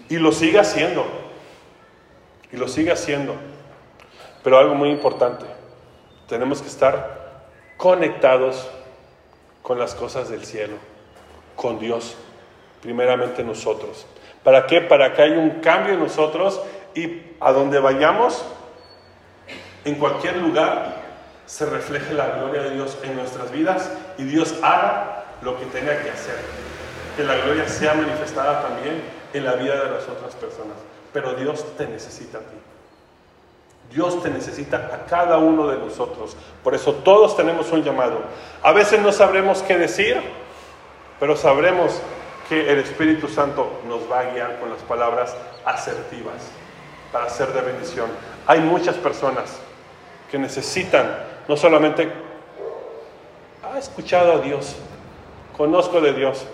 Y 0.10 0.17
lo 0.17 0.31
sigue 0.31 0.60
haciendo. 0.60 1.05
Y 2.51 2.57
lo 2.57 2.67
sigue 2.67 2.91
haciendo. 2.91 3.36
Pero 4.43 4.57
algo 4.57 4.75
muy 4.75 4.89
importante, 4.89 5.45
tenemos 6.27 6.62
que 6.62 6.67
estar 6.67 7.43
conectados 7.77 8.69
con 9.62 9.79
las 9.79 9.95
cosas 9.95 10.29
del 10.29 10.45
cielo, 10.45 10.75
con 11.55 11.79
Dios, 11.79 12.17
primeramente 12.81 13.43
nosotros. 13.43 14.05
¿Para 14.43 14.67
qué? 14.67 14.81
Para 14.81 15.13
que 15.13 15.22
haya 15.22 15.38
un 15.38 15.62
cambio 15.62 15.93
en 15.93 16.01
nosotros 16.01 16.62
y 16.93 17.22
a 17.39 17.53
donde 17.53 17.79
vayamos, 17.79 18.45
en 19.86 19.96
cualquier 19.96 20.38
lugar, 20.38 21.04
se 21.46 21.66
refleje 21.66 22.13
la 22.13 22.28
gloria 22.38 22.63
de 22.63 22.72
Dios 22.72 22.98
en 23.04 23.16
nuestras 23.16 23.52
vidas 23.52 23.92
y 24.18 24.24
Dios 24.24 24.56
haga 24.62 25.25
lo 25.42 25.60
que 25.60 25.66
tenga 25.66 26.02
que 26.02 26.10
hacer. 26.10 26.38
Que 27.18 27.24
la 27.24 27.36
gloria 27.36 27.68
sea 27.68 27.94
manifestada 27.94 28.62
también 28.62 29.02
en 29.34 29.46
la 29.46 29.54
vida 29.54 29.84
de 29.84 29.92
las 29.92 30.08
otras 30.08 30.34
personas. 30.36 30.78
Pero 31.12 31.34
Dios 31.34 31.66
te 31.78 31.86
necesita 31.88 32.38
a 32.38 32.42
ti. 32.42 32.56
Dios 33.92 34.24
te 34.24 34.30
necesita 34.30 34.90
a 34.92 35.06
cada 35.06 35.38
uno 35.38 35.68
de 35.68 35.78
nosotros. 35.78 36.36
Por 36.63 36.74
eso 36.74 36.94
todos 36.94 37.36
tenemos 37.36 37.72
un 37.72 37.84
llamado. 37.84 38.22
A 38.63 38.72
veces 38.72 39.00
no 39.02 39.12
sabremos 39.12 39.62
qué 39.62 39.78
decir, 39.78 40.20
pero 41.20 41.36
sabremos 41.36 42.02
que 42.50 42.72
el 42.72 42.80
Espíritu 42.80 43.28
Santo 43.28 43.82
nos 43.88 44.10
va 44.12 44.22
a 44.22 44.24
guiar 44.32 44.60
con 44.60 44.70
las 44.70 44.82
palabras 44.82 45.36
asertivas 45.66 46.42
para 47.12 47.30
ser 47.30 47.54
de 47.54 47.62
bendición. 47.62 48.08
Hay 48.48 48.60
muchas 48.62 48.96
personas 48.96 49.60
que 50.34 50.40
necesitan 50.40 51.16
no 51.48 51.56
solamente, 51.56 52.12
ha 53.62 53.78
escuchado 53.78 54.34
a 54.34 54.38
Dios, 54.40 54.75
conozco 55.56 56.02
de 56.02 56.12
Dios, 56.12 56.48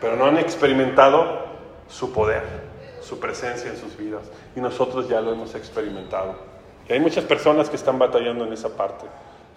pero 0.00 0.14
no 0.14 0.26
han 0.26 0.38
experimentado 0.38 1.46
su 1.88 2.12
poder 2.12 2.44
su 3.02 3.18
presencia 3.18 3.70
en 3.70 3.76
sus 3.76 3.96
vidas. 3.96 4.22
Y 4.54 4.60
nosotros 4.60 5.08
ya 5.08 5.20
lo 5.20 5.32
hemos 5.32 5.56
experimentado. 5.56 6.36
Y 6.88 6.92
hay 6.92 7.00
muchas 7.00 7.24
personas 7.24 7.68
que 7.68 7.74
están 7.74 7.98
batallando 7.98 8.44
en 8.44 8.52
esa 8.52 8.68
parte, 8.68 9.04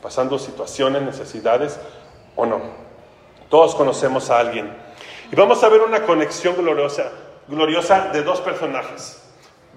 pasando 0.01 0.39
situaciones, 0.39 1.03
necesidades 1.03 1.79
o 2.35 2.47
no. 2.47 2.61
Todos 3.47 3.75
conocemos 3.75 4.31
a 4.31 4.39
alguien. 4.39 4.75
Y 5.31 5.35
vamos 5.35 5.63
a 5.63 5.69
ver 5.69 5.81
una 5.81 6.01
conexión 6.01 6.55
gloriosa, 6.55 7.11
gloriosa 7.47 8.09
de 8.11 8.23
dos 8.23 8.41
personajes. 8.41 9.21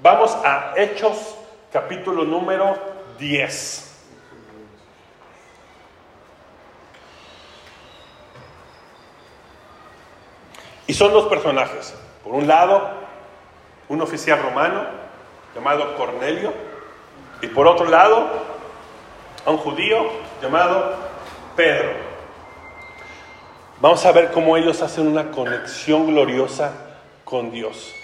Vamos 0.03 0.35
a 0.43 0.73
Hechos 0.75 1.35
capítulo 1.71 2.25
número 2.25 2.96
10. 3.19 3.83
Y 10.87 10.95
son 10.95 11.13
dos 11.13 11.27
personajes. 11.27 11.95
Por 12.23 12.35
un 12.35 12.47
lado, 12.47 12.91
un 13.89 14.01
oficial 14.01 14.43
romano 14.43 14.85
llamado 15.55 15.97
Cornelio, 15.97 16.53
y 17.41 17.47
por 17.49 17.67
otro 17.67 17.87
lado, 17.87 18.29
a 19.45 19.51
un 19.51 19.59
judío 19.59 20.07
llamado 20.43 20.95
Pedro. 21.55 21.93
Vamos 23.81 24.05
a 24.07 24.13
ver 24.13 24.31
cómo 24.33 24.57
ellos 24.57 24.81
hacen 24.83 25.07
una 25.07 25.31
conexión 25.31 26.07
gloriosa 26.07 26.73
con 27.25 27.51
Dios. 27.51 27.95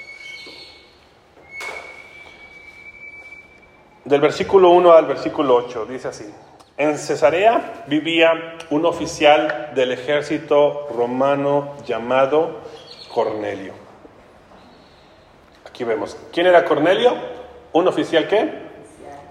Del 4.04 4.20
versículo 4.20 4.70
1 4.70 4.92
al 4.92 5.06
versículo 5.06 5.54
8 5.56 5.86
dice 5.86 6.08
así. 6.08 6.32
En 6.76 6.98
Cesarea 6.98 7.84
vivía 7.86 8.56
un 8.70 8.84
oficial 8.86 9.70
del 9.74 9.92
ejército 9.92 10.88
romano 10.96 11.74
llamado 11.86 12.60
Cornelio 13.12 13.74
Aquí 15.72 15.84
vemos. 15.84 16.18
¿Quién 16.30 16.46
era 16.46 16.66
Cornelio? 16.66 17.14
Un 17.72 17.88
oficial 17.88 18.28
qué? 18.28 18.46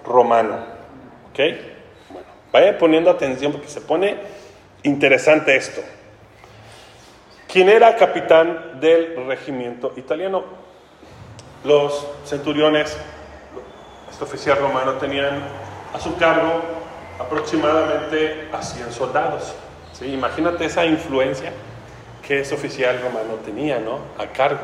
Romano. 0.04 0.56
¿Ok? 1.30 1.40
Bueno, 2.52 2.78
poniendo 2.80 3.12
atención 3.12 3.52
porque 3.52 3.68
se 3.68 3.80
pone 3.82 4.18
interesante 4.82 5.56
esto. 5.56 5.82
¿Quién 7.48 7.70
era 7.70 7.96
capitán 7.96 8.80
del 8.80 9.24
regimiento 9.28 9.94
italiano? 9.98 10.44
Los 11.64 12.08
centuriones, 12.26 12.98
este 14.22 14.36
oficial 14.36 14.60
romano, 14.60 14.94
tenían 14.94 15.42
a 15.94 16.00
su 16.00 16.16
cargo 16.16 16.62
aproximadamente 17.20 18.50
a 18.54 18.62
100 18.62 18.92
soldados. 18.92 19.56
Imagínate 20.02 20.66
esa 20.66 20.86
influencia 20.86 21.52
que 22.26 22.42
ese 22.42 22.54
oficial 22.54 23.00
romano 23.02 23.36
tenía 23.44 23.80
¿no? 23.80 24.00
a 24.18 24.28
cargo 24.28 24.60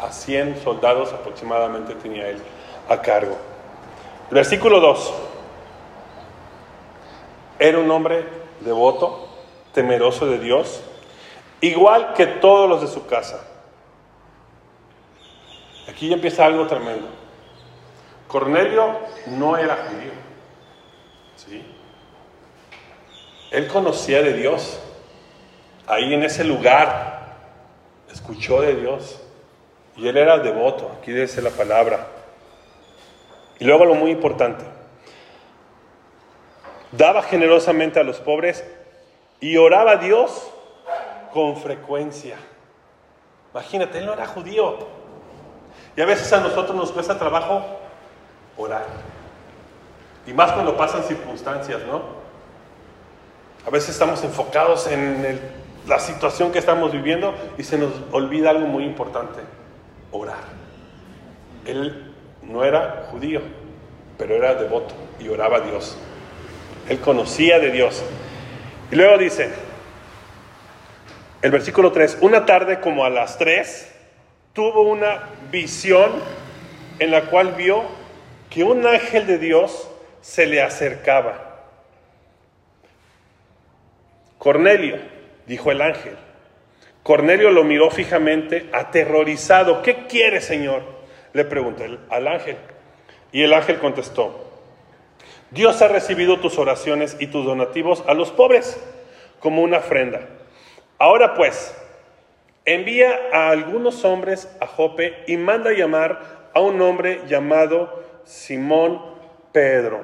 a 0.00 0.10
100 0.10 0.62
soldados 0.62 1.12
aproximadamente 1.12 1.94
tenía 1.94 2.28
él 2.28 2.38
a 2.88 3.00
cargo. 3.00 3.36
Versículo 4.30 4.80
2. 4.80 5.14
Era 7.58 7.78
un 7.78 7.90
hombre 7.90 8.24
devoto, 8.60 9.28
temeroso 9.72 10.26
de 10.26 10.38
Dios, 10.38 10.82
igual 11.60 12.14
que 12.14 12.26
todos 12.26 12.68
los 12.68 12.80
de 12.82 12.88
su 12.88 13.06
casa. 13.06 13.42
Aquí 15.88 16.08
ya 16.08 16.14
empieza 16.14 16.44
algo 16.44 16.66
tremendo. 16.66 17.25
Cornelio 18.36 18.98
no 19.28 19.56
era 19.56 19.76
judío. 19.76 20.12
¿sí? 21.36 21.64
Él 23.50 23.66
conocía 23.66 24.20
de 24.20 24.34
Dios. 24.34 24.78
Ahí 25.86 26.12
en 26.12 26.22
ese 26.22 26.44
lugar 26.44 27.34
escuchó 28.12 28.60
de 28.60 28.74
Dios. 28.74 29.22
Y 29.96 30.06
él 30.06 30.18
era 30.18 30.36
devoto, 30.36 30.94
aquí 30.98 31.12
dice 31.12 31.40
la 31.40 31.48
palabra. 31.48 32.08
Y 33.58 33.64
luego 33.64 33.86
lo 33.86 33.94
muy 33.94 34.10
importante, 34.10 34.66
daba 36.92 37.22
generosamente 37.22 38.00
a 38.00 38.02
los 38.02 38.18
pobres 38.18 38.62
y 39.40 39.56
oraba 39.56 39.92
a 39.92 39.96
Dios 39.96 40.46
con 41.32 41.56
frecuencia. 41.56 42.36
Imagínate, 43.54 43.96
él 43.96 44.04
no 44.04 44.12
era 44.12 44.26
judío. 44.26 44.76
Y 45.96 46.02
a 46.02 46.04
veces 46.04 46.30
a 46.34 46.40
nosotros 46.40 46.76
nos 46.76 46.92
cuesta 46.92 47.18
trabajo 47.18 47.85
orar. 48.56 48.86
Y 50.26 50.32
más 50.32 50.52
cuando 50.52 50.76
pasan 50.76 51.04
circunstancias, 51.04 51.82
¿no? 51.86 52.02
A 53.66 53.70
veces 53.70 53.90
estamos 53.90 54.22
enfocados 54.24 54.86
en 54.86 55.40
la 55.86 55.98
situación 55.98 56.52
que 56.52 56.58
estamos 56.58 56.92
viviendo 56.92 57.34
y 57.58 57.64
se 57.64 57.78
nos 57.78 57.92
olvida 58.12 58.50
algo 58.50 58.66
muy 58.66 58.84
importante, 58.84 59.40
orar. 60.10 60.44
Él 61.64 62.12
no 62.42 62.64
era 62.64 63.06
judío, 63.10 63.40
pero 64.18 64.34
era 64.34 64.54
devoto 64.54 64.94
y 65.18 65.28
oraba 65.28 65.58
a 65.58 65.60
Dios. 65.60 65.96
Él 66.88 67.00
conocía 67.00 67.58
de 67.58 67.70
Dios. 67.70 68.02
Y 68.90 68.96
luego 68.96 69.18
dice, 69.18 69.50
el 71.42 71.50
versículo 71.50 71.92
3, 71.92 72.18
una 72.20 72.46
tarde 72.46 72.80
como 72.80 73.04
a 73.04 73.10
las 73.10 73.38
3, 73.38 73.92
tuvo 74.52 74.82
una 74.82 75.28
visión 75.50 76.10
en 76.98 77.10
la 77.10 77.22
cual 77.22 77.54
vio 77.54 77.82
que 78.50 78.64
un 78.64 78.86
ángel 78.86 79.26
de 79.26 79.38
Dios 79.38 79.90
se 80.20 80.46
le 80.46 80.62
acercaba. 80.62 81.64
Cornelio, 84.38 84.98
dijo 85.46 85.70
el 85.70 85.80
ángel. 85.80 86.16
Cornelio 87.02 87.50
lo 87.50 87.64
miró 87.64 87.90
fijamente, 87.90 88.68
aterrorizado. 88.72 89.82
¿Qué 89.82 90.06
quiere, 90.06 90.40
Señor? 90.40 90.82
Le 91.32 91.44
preguntó 91.44 91.84
al 92.10 92.28
ángel. 92.28 92.56
Y 93.32 93.42
el 93.42 93.52
ángel 93.52 93.78
contestó, 93.78 94.46
Dios 95.50 95.80
ha 95.82 95.88
recibido 95.88 96.40
tus 96.40 96.58
oraciones 96.58 97.16
y 97.20 97.28
tus 97.28 97.44
donativos 97.44 98.02
a 98.06 98.14
los 98.14 98.30
pobres 98.30 98.80
como 99.38 99.62
una 99.62 99.78
ofrenda. 99.78 100.26
Ahora 100.98 101.34
pues, 101.34 101.76
envía 102.64 103.16
a 103.32 103.50
algunos 103.50 104.04
hombres 104.04 104.48
a 104.60 104.66
Jope 104.66 105.24
y 105.26 105.36
manda 105.36 105.72
llamar 105.72 106.50
a 106.54 106.60
un 106.60 106.80
hombre 106.80 107.20
llamado 107.28 108.02
Simón 108.26 109.00
Pedro. 109.52 110.00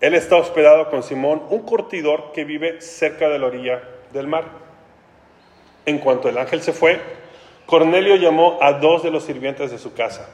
Él 0.00 0.14
está 0.14 0.36
hospedado 0.36 0.90
con 0.90 1.02
Simón, 1.02 1.42
un 1.48 1.60
curtidor 1.60 2.32
que 2.32 2.44
vive 2.44 2.82
cerca 2.82 3.28
de 3.30 3.38
la 3.38 3.46
orilla 3.46 3.82
del 4.12 4.26
mar. 4.26 4.44
En 5.86 5.98
cuanto 5.98 6.28
el 6.28 6.36
ángel 6.36 6.60
se 6.60 6.72
fue, 6.72 7.00
Cornelio 7.64 8.16
llamó 8.16 8.58
a 8.60 8.74
dos 8.74 9.02
de 9.02 9.10
los 9.10 9.24
sirvientes 9.24 9.70
de 9.70 9.78
su 9.78 9.94
casa 9.94 10.28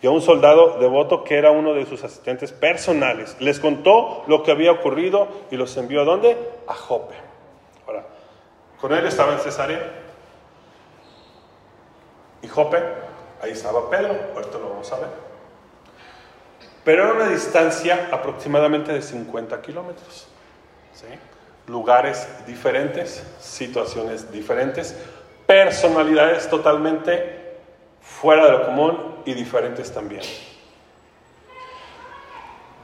y 0.00 0.06
a 0.06 0.10
un 0.10 0.20
soldado 0.20 0.78
devoto 0.78 1.24
que 1.24 1.36
era 1.36 1.50
uno 1.50 1.74
de 1.74 1.86
sus 1.86 2.04
asistentes 2.04 2.52
personales. 2.52 3.36
Les 3.40 3.58
contó 3.58 4.22
lo 4.26 4.42
que 4.42 4.50
había 4.50 4.70
ocurrido 4.70 5.28
y 5.50 5.56
los 5.56 5.76
envió 5.76 6.02
a 6.02 6.04
dónde? 6.04 6.36
A 6.68 6.74
Jope. 6.74 7.14
Ahora, 7.86 8.04
Cornelio 8.80 9.08
estaba 9.08 9.32
en 9.32 9.40
Cesarea 9.40 9.92
y 12.42 12.48
Jope, 12.48 12.78
ahí 13.42 13.52
estaba 13.52 13.88
Pedro, 13.90 14.16
ahorita 14.34 14.58
lo 14.58 14.70
vamos 14.70 14.92
a 14.92 14.96
ver. 14.96 15.08
Pero 16.84 17.04
era 17.04 17.12
una 17.14 17.28
distancia 17.28 18.08
aproximadamente 18.12 18.92
de 18.92 19.02
50 19.02 19.60
kilómetros. 19.60 20.28
Lugares 21.66 22.28
diferentes, 22.46 23.24
situaciones 23.40 24.30
diferentes, 24.30 24.96
personalidades 25.46 26.48
totalmente 26.48 27.56
fuera 28.00 28.46
de 28.46 28.52
lo 28.52 28.66
común 28.66 29.16
y 29.24 29.34
diferentes 29.34 29.92
también. 29.92 30.22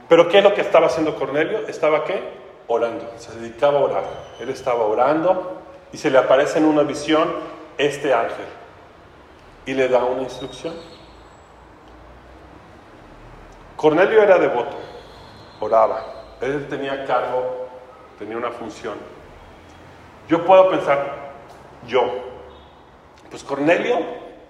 Pero 0.08 0.28
¿qué 0.28 0.38
es 0.38 0.44
lo 0.44 0.52
que 0.52 0.62
estaba 0.62 0.88
haciendo 0.88 1.14
Cornelio? 1.14 1.66
Estaba 1.68 2.04
qué? 2.04 2.20
Orando, 2.66 3.08
se 3.18 3.32
dedicaba 3.38 3.78
a 3.78 3.82
orar. 3.82 4.04
Él 4.40 4.48
estaba 4.48 4.84
orando 4.84 5.62
y 5.92 5.96
se 5.96 6.10
le 6.10 6.18
aparece 6.18 6.58
en 6.58 6.64
una 6.64 6.82
visión 6.82 7.32
este 7.78 8.12
ángel 8.12 8.61
y 9.66 9.74
le 9.74 9.88
da 9.88 10.04
una 10.04 10.22
instrucción. 10.22 10.74
Cornelio 13.76 14.22
era 14.22 14.38
devoto, 14.38 14.76
oraba, 15.60 16.04
él 16.40 16.66
tenía 16.68 17.04
cargo, 17.04 17.66
tenía 18.18 18.36
una 18.36 18.50
función. 18.50 18.94
Yo 20.28 20.44
puedo 20.44 20.70
pensar, 20.70 21.32
yo, 21.86 22.02
pues 23.30 23.42
Cornelio 23.42 23.98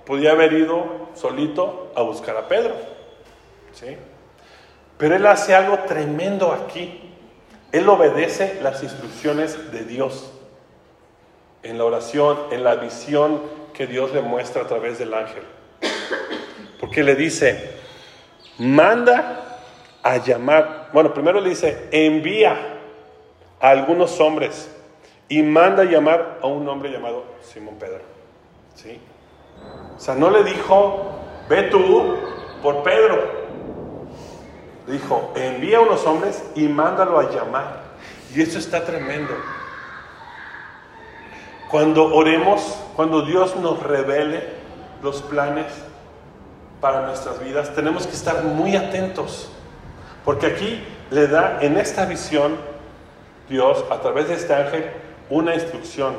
podía 0.04 0.32
haber 0.32 0.52
ido 0.52 1.08
solito 1.14 1.92
a 1.94 2.02
buscar 2.02 2.36
a 2.36 2.48
Pedro. 2.48 2.74
¿sí? 3.72 3.96
Pero 4.98 5.16
él 5.16 5.26
hace 5.26 5.54
algo 5.54 5.78
tremendo 5.80 6.52
aquí. 6.52 7.14
Él 7.72 7.88
obedece 7.88 8.60
las 8.62 8.82
instrucciones 8.82 9.72
de 9.72 9.84
Dios 9.84 10.30
en 11.62 11.78
la 11.78 11.84
oración, 11.84 12.38
en 12.50 12.64
la 12.64 12.74
visión 12.74 13.40
que 13.72 13.86
Dios 13.86 14.12
le 14.12 14.22
muestra 14.22 14.62
a 14.62 14.66
través 14.66 14.98
del 14.98 15.14
ángel. 15.14 15.42
Porque 16.80 17.02
le 17.02 17.14
dice, 17.14 17.72
manda 18.58 19.58
a 20.02 20.16
llamar, 20.18 20.90
bueno, 20.92 21.14
primero 21.14 21.40
le 21.40 21.50
dice, 21.50 21.88
envía 21.90 22.56
a 23.60 23.70
algunos 23.70 24.20
hombres 24.20 24.70
y 25.28 25.42
manda 25.42 25.82
a 25.82 25.86
llamar 25.86 26.40
a 26.42 26.46
un 26.46 26.68
hombre 26.68 26.90
llamado 26.90 27.24
Simón 27.42 27.76
Pedro. 27.78 28.02
¿Sí? 28.74 29.00
O 29.96 30.00
sea, 30.00 30.14
no 30.14 30.30
le 30.30 30.42
dijo, 30.44 31.20
ve 31.48 31.62
tú 31.64 32.16
por 32.62 32.82
Pedro. 32.82 33.42
Dijo, 34.86 35.32
envía 35.36 35.78
a 35.78 35.80
unos 35.82 36.04
hombres 36.06 36.42
y 36.54 36.66
mándalo 36.66 37.18
a 37.20 37.30
llamar. 37.30 37.82
Y 38.34 38.42
eso 38.42 38.58
está 38.58 38.84
tremendo. 38.84 39.32
Cuando 41.72 42.14
oremos, 42.14 42.76
cuando 42.94 43.22
Dios 43.22 43.56
nos 43.56 43.82
revele 43.82 44.42
los 45.02 45.22
planes 45.22 45.64
para 46.82 47.06
nuestras 47.06 47.42
vidas, 47.42 47.74
tenemos 47.74 48.06
que 48.06 48.12
estar 48.12 48.44
muy 48.44 48.76
atentos. 48.76 49.50
Porque 50.22 50.48
aquí 50.48 50.84
le 51.10 51.28
da 51.28 51.60
en 51.62 51.78
esta 51.78 52.04
visión 52.04 52.58
Dios, 53.48 53.86
a 53.90 54.02
través 54.02 54.28
de 54.28 54.34
este 54.34 54.52
ángel, 54.52 54.90
una 55.30 55.54
instrucción. 55.54 56.14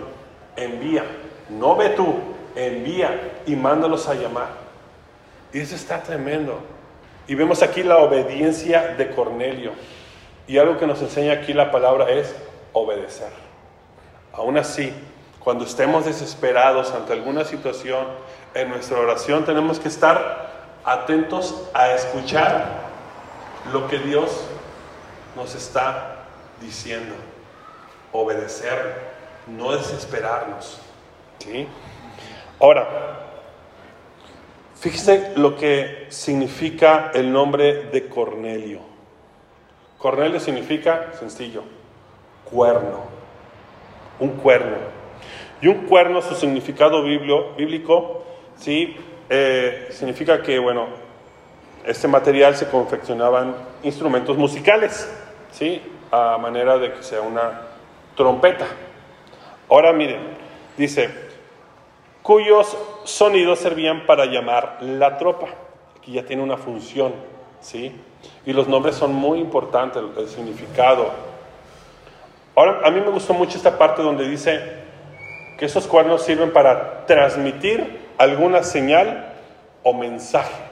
Envía, 0.55 1.03
no 1.49 1.75
ve 1.75 1.89
tú, 1.89 2.15
envía 2.55 3.43
y 3.45 3.55
mándalos 3.55 4.07
a 4.09 4.15
llamar. 4.15 4.49
Y 5.53 5.59
eso 5.59 5.75
está 5.75 6.01
tremendo. 6.01 6.61
Y 7.27 7.35
vemos 7.35 7.61
aquí 7.61 7.83
la 7.83 7.99
obediencia 7.99 8.95
de 8.97 9.11
Cornelio. 9.11 9.73
Y 10.47 10.57
algo 10.57 10.79
que 10.79 10.87
nos 10.87 10.99
enseña 10.99 11.33
aquí 11.33 11.53
la 11.53 11.69
palabra 11.69 12.09
es 12.09 12.35
obedecer. 12.73 13.29
Aún 14.33 14.57
así, 14.57 14.91
cuando 15.43 15.65
estemos 15.65 16.05
desesperados 16.05 16.91
ante 16.91 17.13
alguna 17.13 17.43
situación, 17.43 18.07
en 18.53 18.69
nuestra 18.69 18.99
oración 18.99 19.45
tenemos 19.45 19.79
que 19.79 19.89
estar 19.89 20.51
atentos 20.85 21.69
a 21.73 21.91
escuchar 21.91 22.83
lo 23.71 23.87
que 23.87 23.99
Dios 23.99 24.45
nos 25.35 25.55
está 25.55 26.25
diciendo. 26.61 27.13
Obedecer, 28.11 29.01
no 29.47 29.71
desesperarnos. 29.73 30.79
¿sí? 31.39 31.67
Ahora, 32.59 32.87
fíjese 34.79 35.33
lo 35.35 35.57
que 35.57 36.07
significa 36.09 37.11
el 37.13 37.31
nombre 37.31 37.85
de 37.85 38.07
Cornelio. 38.07 38.79
Cornelio 39.97 40.39
significa, 40.39 41.11
sencillo, 41.19 41.63
cuerno, 42.49 42.99
un 44.19 44.31
cuerno. 44.31 45.02
Y 45.63 45.67
un 45.69 45.85
cuerno, 45.85 46.21
su 46.21 46.35
significado 46.35 47.01
bíblico, 47.03 48.25
¿sí? 48.57 48.97
Eh, 49.29 49.87
significa 49.91 50.41
que, 50.41 50.59
bueno, 50.59 50.87
este 51.85 52.09
material 52.09 52.53
se 52.57 52.67
confeccionaban 52.67 53.55
instrumentos 53.81 54.37
musicales, 54.37 55.09
¿sí? 55.53 55.81
A 56.11 56.37
manera 56.37 56.77
de 56.77 56.91
que 56.91 57.01
sea 57.01 57.21
una 57.21 57.61
trompeta. 58.13 58.65
Ahora 59.69 59.93
miren, 59.93 60.19
dice, 60.75 61.09
cuyos 62.21 62.77
sonidos 63.05 63.59
servían 63.59 64.05
para 64.05 64.25
llamar 64.25 64.79
la 64.81 65.17
tropa. 65.17 65.47
Aquí 65.97 66.11
ya 66.11 66.25
tiene 66.25 66.43
una 66.43 66.57
función, 66.57 67.13
¿sí? 67.61 67.95
Y 68.45 68.51
los 68.51 68.67
nombres 68.67 68.97
son 68.97 69.13
muy 69.13 69.39
importantes, 69.39 70.03
el 70.17 70.27
significado. 70.27 71.09
Ahora, 72.53 72.81
a 72.83 72.91
mí 72.91 72.99
me 72.99 73.11
gustó 73.11 73.33
mucho 73.33 73.55
esta 73.55 73.77
parte 73.77 74.01
donde 74.01 74.27
dice 74.27 74.82
que 75.57 75.65
esos 75.65 75.87
cuernos 75.87 76.23
sirven 76.23 76.51
para 76.51 77.05
transmitir 77.05 78.01
alguna 78.17 78.63
señal 78.63 79.33
o 79.83 79.93
mensaje. 79.93 80.63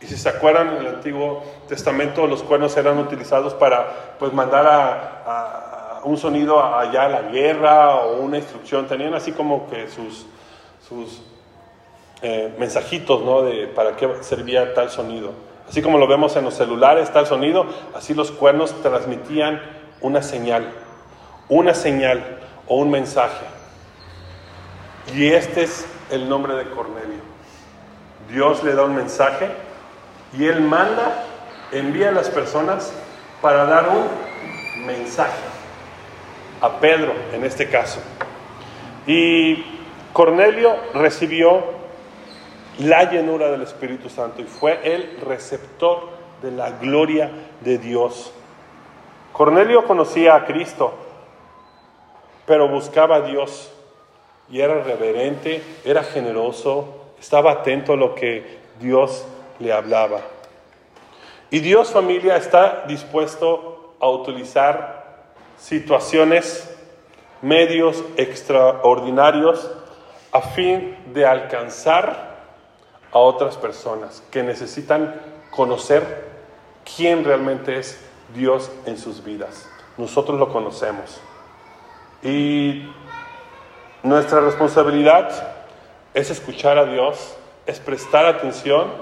Y 0.00 0.06
si 0.06 0.16
se 0.16 0.28
acuerdan, 0.28 0.76
en 0.76 0.86
el 0.86 0.86
Antiguo 0.88 1.42
Testamento 1.68 2.26
los 2.26 2.42
cuernos 2.42 2.76
eran 2.76 2.98
utilizados 2.98 3.54
para 3.54 4.16
pues, 4.18 4.32
mandar 4.32 4.66
a, 4.66 6.00
un 6.04 6.16
sonido 6.16 6.62
allá 6.62 7.06
a 7.06 7.08
la 7.08 7.22
guerra 7.22 7.96
o 7.96 8.20
una 8.20 8.38
instrucción. 8.38 8.86
Tenían 8.86 9.14
así 9.14 9.32
como 9.32 9.68
que 9.68 9.88
sus, 9.88 10.26
sus 10.86 11.22
eh, 12.22 12.54
mensajitos, 12.58 13.22
¿no? 13.22 13.42
De 13.42 13.66
para 13.66 13.96
qué 13.96 14.08
servía 14.20 14.72
tal 14.74 14.90
sonido. 14.90 15.32
Así 15.68 15.82
como 15.82 15.98
lo 15.98 16.06
vemos 16.06 16.36
en 16.36 16.44
los 16.44 16.54
celulares, 16.54 17.10
el 17.12 17.26
sonido, 17.26 17.66
así 17.94 18.14
los 18.14 18.30
cuernos 18.30 18.80
transmitían 18.82 19.60
una 20.00 20.22
señal, 20.22 20.72
una 21.48 21.74
señal 21.74 22.38
o 22.68 22.76
un 22.76 22.90
mensaje. 22.90 23.55
Y 25.14 25.28
este 25.28 25.62
es 25.62 25.86
el 26.10 26.28
nombre 26.28 26.54
de 26.54 26.68
Cornelio. 26.70 27.20
Dios 28.28 28.64
le 28.64 28.74
da 28.74 28.84
un 28.84 28.96
mensaje 28.96 29.48
y 30.36 30.46
él 30.46 30.60
manda, 30.60 31.24
envía 31.70 32.08
a 32.08 32.12
las 32.12 32.28
personas 32.28 32.92
para 33.40 33.64
dar 33.66 33.88
un 33.88 34.86
mensaje. 34.86 35.38
A 36.60 36.80
Pedro, 36.80 37.12
en 37.32 37.44
este 37.44 37.68
caso. 37.68 38.00
Y 39.06 39.64
Cornelio 40.12 40.74
recibió 40.94 41.62
la 42.78 43.10
llenura 43.10 43.50
del 43.50 43.62
Espíritu 43.62 44.08
Santo 44.08 44.42
y 44.42 44.44
fue 44.44 44.80
el 44.82 45.20
receptor 45.20 46.08
de 46.42 46.50
la 46.50 46.70
gloria 46.70 47.30
de 47.60 47.78
Dios. 47.78 48.32
Cornelio 49.32 49.84
conocía 49.84 50.34
a 50.34 50.44
Cristo, 50.46 50.94
pero 52.46 52.68
buscaba 52.68 53.16
a 53.16 53.20
Dios 53.20 53.72
y 54.50 54.60
era 54.60 54.82
reverente, 54.82 55.62
era 55.84 56.02
generoso, 56.02 57.12
estaba 57.18 57.52
atento 57.52 57.94
a 57.94 57.96
lo 57.96 58.14
que 58.14 58.58
Dios 58.80 59.24
le 59.58 59.72
hablaba. 59.72 60.20
Y 61.50 61.60
Dios 61.60 61.90
familia 61.90 62.36
está 62.36 62.84
dispuesto 62.86 63.94
a 64.00 64.08
utilizar 64.08 65.26
situaciones, 65.58 66.74
medios 67.40 68.02
extraordinarios 68.16 69.70
a 70.32 70.40
fin 70.40 70.96
de 71.12 71.24
alcanzar 71.24 72.36
a 73.12 73.18
otras 73.18 73.56
personas 73.56 74.22
que 74.30 74.42
necesitan 74.42 75.14
conocer 75.50 76.26
quién 76.96 77.24
realmente 77.24 77.78
es 77.78 77.98
Dios 78.34 78.70
en 78.84 78.98
sus 78.98 79.24
vidas. 79.24 79.68
Nosotros 79.96 80.38
lo 80.38 80.52
conocemos. 80.52 81.20
Y 82.22 82.86
nuestra 84.06 84.40
responsabilidad 84.40 85.30
es 86.14 86.30
escuchar 86.30 86.78
a 86.78 86.84
Dios, 86.86 87.36
es 87.66 87.80
prestar 87.80 88.24
atención 88.26 88.92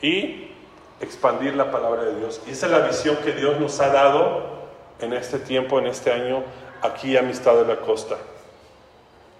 y 0.00 0.52
expandir 1.00 1.54
la 1.56 1.70
palabra 1.70 2.04
de 2.04 2.18
Dios. 2.18 2.40
Y 2.46 2.52
esa 2.52 2.66
es 2.66 2.72
la 2.72 2.78
visión 2.78 3.16
que 3.16 3.32
Dios 3.32 3.58
nos 3.58 3.80
ha 3.80 3.88
dado 3.88 4.56
en 5.00 5.12
este 5.12 5.38
tiempo, 5.38 5.78
en 5.78 5.86
este 5.86 6.12
año, 6.12 6.44
aquí 6.80 7.16
Amistad 7.16 7.54
de 7.56 7.66
la 7.66 7.80
Costa. 7.80 8.16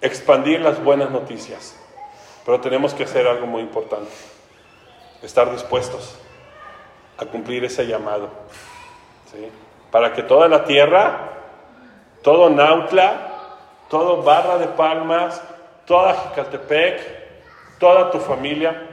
Expandir 0.01 0.61
las 0.61 0.83
buenas 0.83 1.09
noticias. 1.09 1.75
Pero 2.45 2.59
tenemos 2.61 2.93
que 2.93 3.05
hacer 3.05 3.27
algo 3.27 3.47
muy 3.47 3.61
importante. 3.61 4.11
Estar 5.23 5.51
dispuestos 5.51 6.15
a 7.17 7.25
cumplir 7.25 7.63
ese 7.63 7.87
llamado. 7.87 8.29
Para 9.89 10.13
que 10.13 10.21
toda 10.21 10.47
la 10.47 10.65
tierra, 10.65 11.31
todo 12.21 12.49
Nautla, 12.49 13.36
todo 13.89 14.23
Barra 14.23 14.57
de 14.57 14.67
Palmas, 14.67 15.41
toda 15.85 16.13
Jicaltepec, 16.13 16.99
toda 17.79 18.11
tu 18.11 18.19
familia 18.19 18.87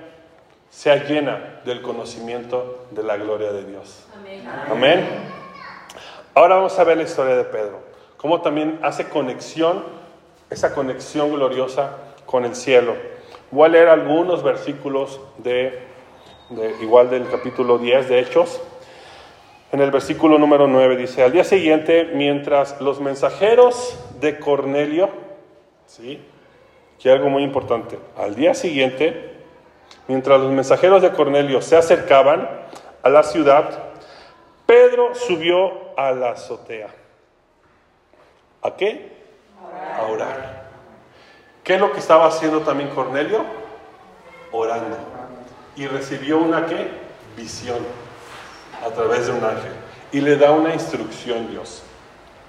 sea 0.71 0.97
llena 1.05 1.61
del 1.65 1.83
conocimiento 1.83 2.87
de 2.91 3.03
la 3.03 3.17
gloria 3.17 3.53
de 3.53 3.65
Dios. 3.65 4.07
Amén. 4.71 5.05
Ahora 6.35 6.57
vamos 6.57 6.77
a 6.79 6.85
ver 6.85 6.97
la 6.97 7.05
historia 7.05 7.37
de 7.37 7.45
Pedro, 7.45 7.79
cómo 8.17 8.41
también 8.41 8.81
hace 8.83 9.09
conexión, 9.09 9.85
esa 10.51 10.75
conexión 10.75 11.33
gloriosa 11.33 11.97
con 12.27 12.45
el 12.45 12.57
cielo. 12.57 12.97
Voy 13.51 13.67
a 13.67 13.69
leer 13.69 13.89
algunos 13.89 14.43
versículos 14.43 15.21
de, 15.39 15.81
de 16.51 16.77
igual 16.83 17.09
del 17.09 17.29
capítulo 17.29 17.79
10 17.79 18.09
de 18.09 18.19
Hechos. 18.19 18.61
En 19.75 19.81
el 19.81 19.91
versículo 19.91 20.39
número 20.39 20.69
9 20.69 20.97
dice, 20.97 21.25
al 21.25 21.33
día 21.33 21.43
siguiente, 21.43 22.13
mientras 22.15 22.81
los 22.81 23.01
mensajeros 23.01 23.99
de 24.21 24.39
Cornelio, 24.39 25.09
¿sí? 25.85 26.23
Que 27.01 27.11
algo 27.11 27.29
muy 27.29 27.43
importante, 27.43 27.99
al 28.17 28.37
día 28.37 28.55
siguiente, 28.55 29.35
Mientras 30.07 30.39
los 30.39 30.53
mensajeros 30.53 31.03
de 31.03 31.11
Cornelio 31.11 31.61
se 31.61 31.77
acercaban 31.77 32.49
a 33.03 33.09
la 33.09 33.25
ciudad, 33.25 33.71
Pedro 34.65 35.13
subió 35.15 35.99
a 35.99 36.13
la 36.13 36.31
azotea. 36.31 36.89
¿A 38.63 38.77
qué? 38.77 39.13
A 39.99 40.03
orar. 40.03 40.69
¿Qué 41.65 41.75
es 41.75 41.81
lo 41.81 41.91
que 41.91 41.99
estaba 41.99 42.27
haciendo 42.27 42.61
también 42.61 42.91
Cornelio? 42.91 43.45
Orando. 44.53 44.97
Y 45.75 45.89
recibió 45.89 46.39
una 46.39 46.67
qué? 46.67 46.87
Visión 47.37 48.04
a 48.85 48.91
través 48.91 49.27
de 49.27 49.33
un 49.33 49.45
ángel. 49.45 49.73
Y 50.13 50.21
le 50.21 50.37
da 50.37 50.53
una 50.53 50.75
instrucción 50.75 51.51
Dios. 51.51 51.83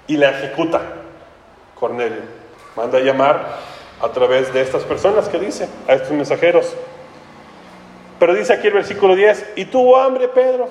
Y 0.06 0.16
la 0.16 0.30
ejecuta 0.30 0.82
Cornelio. 1.74 2.22
Manda 2.76 2.98
a 2.98 3.02
llamar 3.02 3.58
a 4.00 4.08
través 4.08 4.52
de 4.52 4.60
estas 4.60 4.82
personas 4.84 5.28
que 5.28 5.38
dice, 5.38 5.68
a 5.88 5.94
estos 5.94 6.10
mensajeros. 6.10 6.74
Pero 8.18 8.34
dice 8.34 8.52
aquí 8.52 8.66
el 8.68 8.74
versículo 8.74 9.14
10, 9.14 9.52
y 9.56 9.66
tuvo 9.66 9.96
hambre 9.96 10.28
Pedro, 10.28 10.68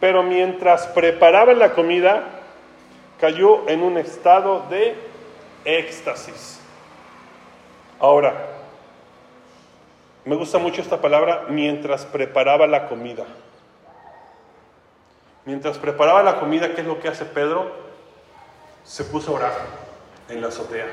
pero 0.00 0.22
mientras 0.22 0.86
preparaban 0.88 1.58
la 1.58 1.72
comida, 1.72 2.24
cayó 3.20 3.68
en 3.68 3.82
un 3.82 3.98
estado 3.98 4.64
de 4.68 4.94
éxtasis. 5.64 6.60
Ahora, 8.00 8.34
me 10.24 10.36
gusta 10.36 10.58
mucho 10.58 10.82
esta 10.82 11.00
palabra, 11.00 11.44
mientras 11.48 12.04
preparaba 12.04 12.66
la 12.66 12.88
comida. 12.88 13.24
Mientras 15.44 15.78
preparaba 15.78 16.22
la 16.22 16.38
comida, 16.38 16.74
¿qué 16.74 16.82
es 16.82 16.86
lo 16.86 17.00
que 17.00 17.08
hace 17.08 17.24
Pedro? 17.24 17.70
Se 18.84 19.04
puso 19.04 19.32
a 19.32 19.34
orar 19.34 19.52
en 20.28 20.40
la 20.40 20.48
azotea. 20.48 20.86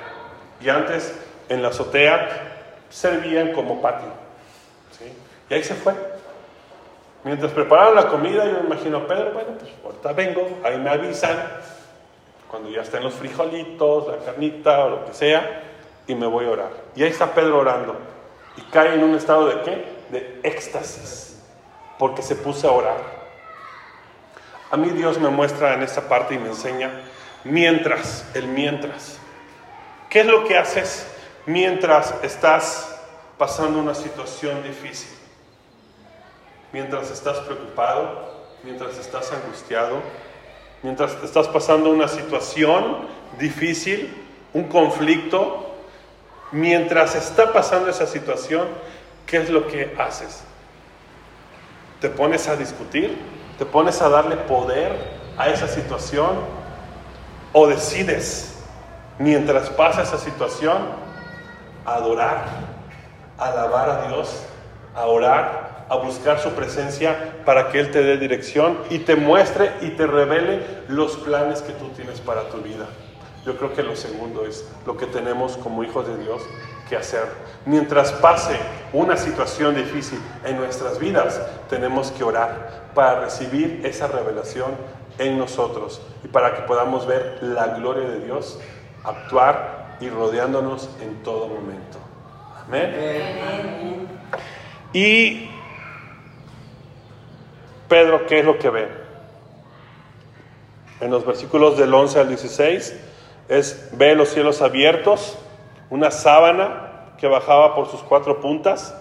Y 0.61 0.69
antes, 0.69 1.17
en 1.49 1.61
la 1.61 1.69
azotea, 1.69 2.65
servían 2.89 3.51
como 3.51 3.81
patio. 3.81 4.09
Y 5.49 5.53
ahí 5.53 5.63
se 5.63 5.75
fue. 5.75 5.93
Mientras 7.23 7.51
preparaban 7.51 7.95
la 7.95 8.07
comida, 8.07 8.45
yo 8.45 8.53
me 8.53 8.67
imagino 8.67 8.97
a 8.97 9.07
Pedro, 9.07 9.31
bueno, 9.33 9.49
pues 9.59 9.71
ahorita 9.83 10.13
vengo, 10.13 10.59
ahí 10.63 10.77
me 10.77 10.89
avisan, 10.89 11.37
cuando 12.49 12.69
ya 12.69 12.81
estén 12.81 13.03
los 13.03 13.13
frijolitos, 13.13 14.07
la 14.07 14.17
carnita 14.19 14.85
o 14.85 14.89
lo 14.91 15.05
que 15.05 15.13
sea, 15.13 15.63
y 16.07 16.15
me 16.15 16.25
voy 16.25 16.45
a 16.45 16.51
orar. 16.51 16.71
Y 16.95 17.03
ahí 17.03 17.09
está 17.09 17.33
Pedro 17.33 17.59
orando. 17.59 17.95
Y 18.55 18.61
cae 18.71 18.93
en 18.93 19.03
un 19.03 19.15
estado 19.15 19.47
de 19.47 19.61
qué? 19.61 19.85
De 20.09 20.39
éxtasis, 20.43 21.43
porque 21.99 22.21
se 22.21 22.35
puso 22.35 22.69
a 22.69 22.71
orar. 22.71 23.16
A 24.71 24.77
mí 24.77 24.89
Dios 24.89 25.19
me 25.19 25.29
muestra 25.29 25.73
en 25.73 25.83
esta 25.83 26.01
parte 26.07 26.35
y 26.35 26.39
me 26.39 26.49
enseña 26.49 26.91
mientras, 27.43 28.25
el 28.33 28.47
mientras. 28.47 29.17
¿Qué 30.09 30.21
es 30.21 30.25
lo 30.25 30.45
que 30.45 30.57
haces 30.57 31.07
mientras 31.45 32.13
estás 32.23 32.99
pasando 33.37 33.79
una 33.79 33.95
situación 33.95 34.63
difícil? 34.63 35.17
mientras 36.71 37.11
estás 37.11 37.39
preocupado, 37.39 38.33
mientras 38.63 38.97
estás 38.97 39.31
angustiado, 39.31 40.01
mientras 40.83 41.15
estás 41.23 41.47
pasando 41.47 41.89
una 41.89 42.07
situación 42.07 43.07
difícil, 43.39 44.13
un 44.53 44.65
conflicto, 44.65 45.75
mientras 46.51 47.15
está 47.15 47.53
pasando 47.53 47.89
esa 47.89 48.07
situación, 48.07 48.67
¿qué 49.25 49.37
es 49.37 49.49
lo 49.49 49.67
que 49.67 49.95
haces? 49.97 50.43
¿Te 52.01 52.09
pones 52.09 52.47
a 52.47 52.55
discutir? 52.55 53.17
¿Te 53.57 53.65
pones 53.65 54.01
a 54.01 54.09
darle 54.09 54.35
poder 54.35 54.93
a 55.37 55.49
esa 55.49 55.67
situación? 55.67 56.29
¿O 57.53 57.67
decides, 57.67 58.59
mientras 59.17 59.69
pasa 59.71 60.03
esa 60.03 60.17
situación, 60.17 60.77
adorar, 61.85 62.45
alabar 63.37 63.89
a 63.89 64.07
Dios, 64.09 64.43
a 64.95 65.05
orar, 65.05 65.85
a 65.89 65.95
buscar 65.95 66.39
su 66.39 66.51
presencia 66.51 67.35
para 67.45 67.69
que 67.69 67.79
Él 67.79 67.91
te 67.91 68.03
dé 68.03 68.17
dirección 68.17 68.77
y 68.89 68.99
te 68.99 69.15
muestre 69.15 69.71
y 69.81 69.91
te 69.91 70.05
revele 70.05 70.63
los 70.87 71.15
planes 71.17 71.61
que 71.61 71.73
tú 71.73 71.89
tienes 71.95 72.19
para 72.19 72.49
tu 72.49 72.57
vida. 72.57 72.85
Yo 73.45 73.57
creo 73.57 73.73
que 73.73 73.81
lo 73.81 73.95
segundo 73.95 74.45
es 74.45 74.67
lo 74.85 74.97
que 74.97 75.05
tenemos 75.05 75.57
como 75.57 75.83
hijos 75.83 76.05
de 76.07 76.17
Dios 76.17 76.41
que 76.89 76.95
hacer. 76.95 77.25
Mientras 77.65 78.11
pase 78.13 78.57
una 78.93 79.17
situación 79.17 79.75
difícil 79.75 80.19
en 80.45 80.57
nuestras 80.57 80.99
vidas, 80.99 81.41
tenemos 81.69 82.11
que 82.11 82.23
orar 82.23 82.91
para 82.93 83.21
recibir 83.21 83.81
esa 83.85 84.07
revelación 84.07 84.71
en 85.17 85.37
nosotros 85.37 86.01
y 86.23 86.27
para 86.27 86.55
que 86.55 86.61
podamos 86.63 87.05
ver 87.07 87.39
la 87.41 87.67
gloria 87.67 88.07
de 88.09 88.21
Dios 88.21 88.59
actuar 89.03 89.97
y 89.99 90.09
rodeándonos 90.09 90.89
en 91.01 91.23
todo 91.23 91.47
momento. 91.47 91.97
Amén. 92.65 94.07
Y 94.93 95.49
Pedro, 97.87 98.25
¿qué 98.25 98.39
es 98.39 98.45
lo 98.45 98.57
que 98.57 98.69
ve? 98.69 98.87
En 100.99 101.11
los 101.11 101.25
versículos 101.25 101.77
del 101.77 101.93
11 101.93 102.19
al 102.19 102.27
16 102.27 102.95
es 103.49 103.89
ve 103.93 104.15
los 104.15 104.29
cielos 104.29 104.61
abiertos, 104.61 105.37
una 105.89 106.11
sábana 106.11 107.13
que 107.17 107.27
bajaba 107.27 107.75
por 107.75 107.87
sus 107.89 108.01
cuatro 108.01 108.39
puntas 108.39 108.95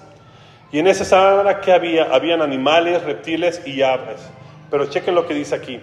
Y 0.72 0.80
en 0.80 0.88
esa 0.88 1.04
sábana, 1.04 1.60
¿qué 1.60 1.72
había? 1.72 2.12
Habían 2.12 2.42
animales, 2.42 3.02
reptiles 3.04 3.62
y 3.66 3.82
aves. 3.82 4.28
Pero 4.68 4.86
chequen 4.86 5.14
lo 5.14 5.26
que 5.26 5.34
dice 5.34 5.54
aquí. 5.54 5.80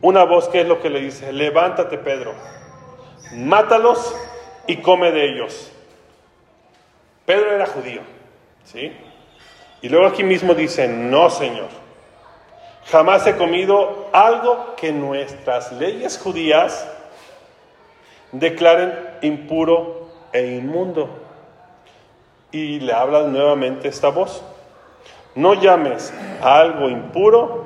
Una 0.00 0.24
voz, 0.24 0.48
¿qué 0.48 0.62
es 0.62 0.68
lo 0.68 0.80
que 0.80 0.88
le 0.88 1.00
dice? 1.00 1.32
Levántate, 1.32 1.98
Pedro, 1.98 2.34
mátalos 3.34 4.14
y 4.66 4.76
come 4.76 5.12
de 5.12 5.24
ellos. 5.32 5.70
Pedro 7.26 7.52
era 7.52 7.66
judío, 7.66 8.00
¿sí? 8.64 8.92
Y 9.82 9.88
luego 9.88 10.06
aquí 10.06 10.24
mismo 10.24 10.54
dice, 10.54 10.88
no, 10.88 11.28
Señor, 11.28 11.68
jamás 12.90 13.26
he 13.26 13.36
comido 13.36 14.08
algo 14.12 14.74
que 14.76 14.92
nuestras 14.92 15.72
leyes 15.72 16.18
judías 16.18 16.88
declaren 18.32 18.94
impuro 19.22 20.05
e 20.36 20.56
inmundo. 20.56 21.08
Y 22.52 22.80
le 22.80 22.92
habla 22.92 23.22
nuevamente 23.24 23.88
esta 23.88 24.08
voz. 24.08 24.42
No 25.34 25.54
llames 25.54 26.12
a 26.42 26.60
algo 26.60 26.88
impuro 26.88 27.64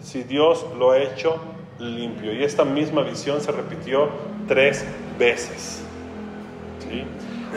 si 0.00 0.22
Dios 0.22 0.66
lo 0.78 0.92
ha 0.92 0.98
hecho 0.98 1.40
limpio. 1.78 2.32
Y 2.32 2.42
esta 2.42 2.64
misma 2.64 3.02
visión 3.02 3.40
se 3.40 3.52
repitió 3.52 4.08
tres 4.48 4.84
veces. 5.18 5.84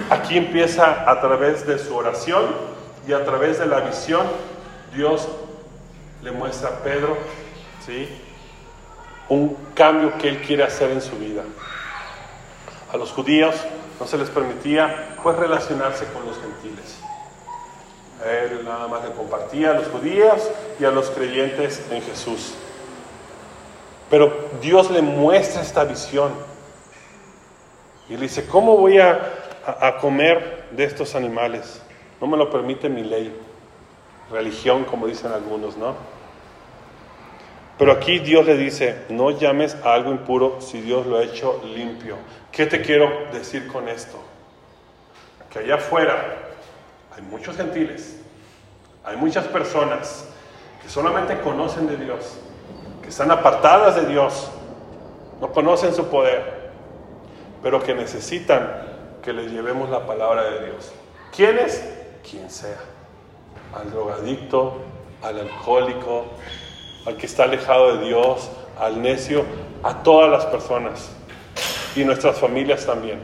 Aquí 0.09 0.37
empieza 0.37 1.09
a 1.09 1.19
través 1.19 1.65
de 1.65 1.79
su 1.79 1.95
oración 1.95 2.45
y 3.07 3.13
a 3.13 3.23
través 3.23 3.59
de 3.59 3.65
la 3.65 3.81
visión, 3.81 4.25
Dios 4.95 5.27
le 6.21 6.31
muestra 6.31 6.69
a 6.69 6.79
Pedro 6.79 7.17
¿sí? 7.85 8.07
un 9.29 9.55
cambio 9.73 10.17
que 10.17 10.29
él 10.29 10.41
quiere 10.41 10.63
hacer 10.63 10.91
en 10.91 11.01
su 11.01 11.17
vida. 11.17 11.43
A 12.91 12.97
los 12.97 13.11
judíos 13.11 13.55
no 13.99 14.07
se 14.07 14.17
les 14.17 14.29
permitía 14.29 15.15
pues 15.23 15.35
relacionarse 15.37 16.05
con 16.13 16.25
los 16.25 16.37
gentiles. 16.39 16.99
Él 18.25 18.63
nada 18.65 18.87
más 18.87 19.03
le 19.03 19.11
compartía 19.11 19.71
a 19.71 19.73
los 19.73 19.87
judíos 19.87 20.49
y 20.79 20.85
a 20.85 20.91
los 20.91 21.09
creyentes 21.11 21.85
en 21.91 22.01
Jesús. 22.01 22.55
Pero 24.09 24.49
Dios 24.61 24.89
le 24.91 25.01
muestra 25.01 25.61
esta 25.61 25.83
visión. 25.83 26.31
Y 28.09 28.15
le 28.15 28.21
dice, 28.21 28.45
¿cómo 28.45 28.77
voy 28.77 28.99
a, 28.99 29.33
a, 29.65 29.97
comer 29.97 30.65
de 30.71 30.83
estos 30.83 31.15
animales? 31.15 31.81
No 32.21 32.27
me 32.27 32.37
lo 32.37 32.49
permite 32.49 32.87
mi 32.87 33.03
ley. 33.03 33.35
Religión, 34.31 34.85
como 34.85 35.07
dicen 35.07 35.31
algunos, 35.31 35.75
¿no? 35.75 35.95
Pero 37.77 37.91
aquí 37.91 38.19
Dios 38.19 38.45
le 38.45 38.55
dice, 38.55 39.03
no 39.09 39.31
llames 39.31 39.75
a 39.83 39.93
algo 39.93 40.11
impuro 40.11 40.61
si 40.61 40.79
Dios 40.79 41.05
lo 41.05 41.17
ha 41.17 41.23
hecho 41.23 41.61
limpio. 41.65 42.15
¿Qué 42.51 42.65
te 42.65 42.81
quiero 42.81 43.09
decir 43.33 43.67
con 43.67 43.89
esto? 43.89 44.17
Que 45.49 45.59
allá 45.59 45.75
afuera 45.75 46.37
hay 47.15 47.21
muchos 47.23 47.57
gentiles, 47.57 48.21
hay 49.03 49.17
muchas 49.17 49.45
personas 49.47 50.25
que 50.81 50.89
solamente 50.89 51.39
conocen 51.41 51.87
de 51.87 51.97
Dios, 51.97 52.37
que 53.01 53.09
están 53.09 53.31
apartadas 53.31 53.95
de 53.95 54.05
Dios, 54.05 54.49
no 55.41 55.51
conocen 55.51 55.93
su 55.93 56.07
poder, 56.07 56.71
pero 57.61 57.83
que 57.83 57.93
necesitan 57.93 58.83
que 59.21 59.33
les 59.33 59.51
llevemos 59.51 59.89
la 59.89 60.05
palabra 60.05 60.43
de 60.43 60.65
Dios. 60.65 60.93
¿Quiénes? 61.35 61.83
Quien 62.29 62.49
sea. 62.49 62.79
Al 63.75 63.91
drogadicto, 63.91 64.77
al 65.21 65.39
alcohólico, 65.39 66.25
al 67.05 67.17
que 67.17 67.25
está 67.25 67.43
alejado 67.43 67.97
de 67.97 68.05
Dios, 68.05 68.49
al 68.79 69.01
necio, 69.01 69.45
a 69.83 70.03
todas 70.03 70.29
las 70.29 70.45
personas 70.45 71.09
y 71.95 72.03
nuestras 72.03 72.37
familias 72.37 72.85
también. 72.85 73.21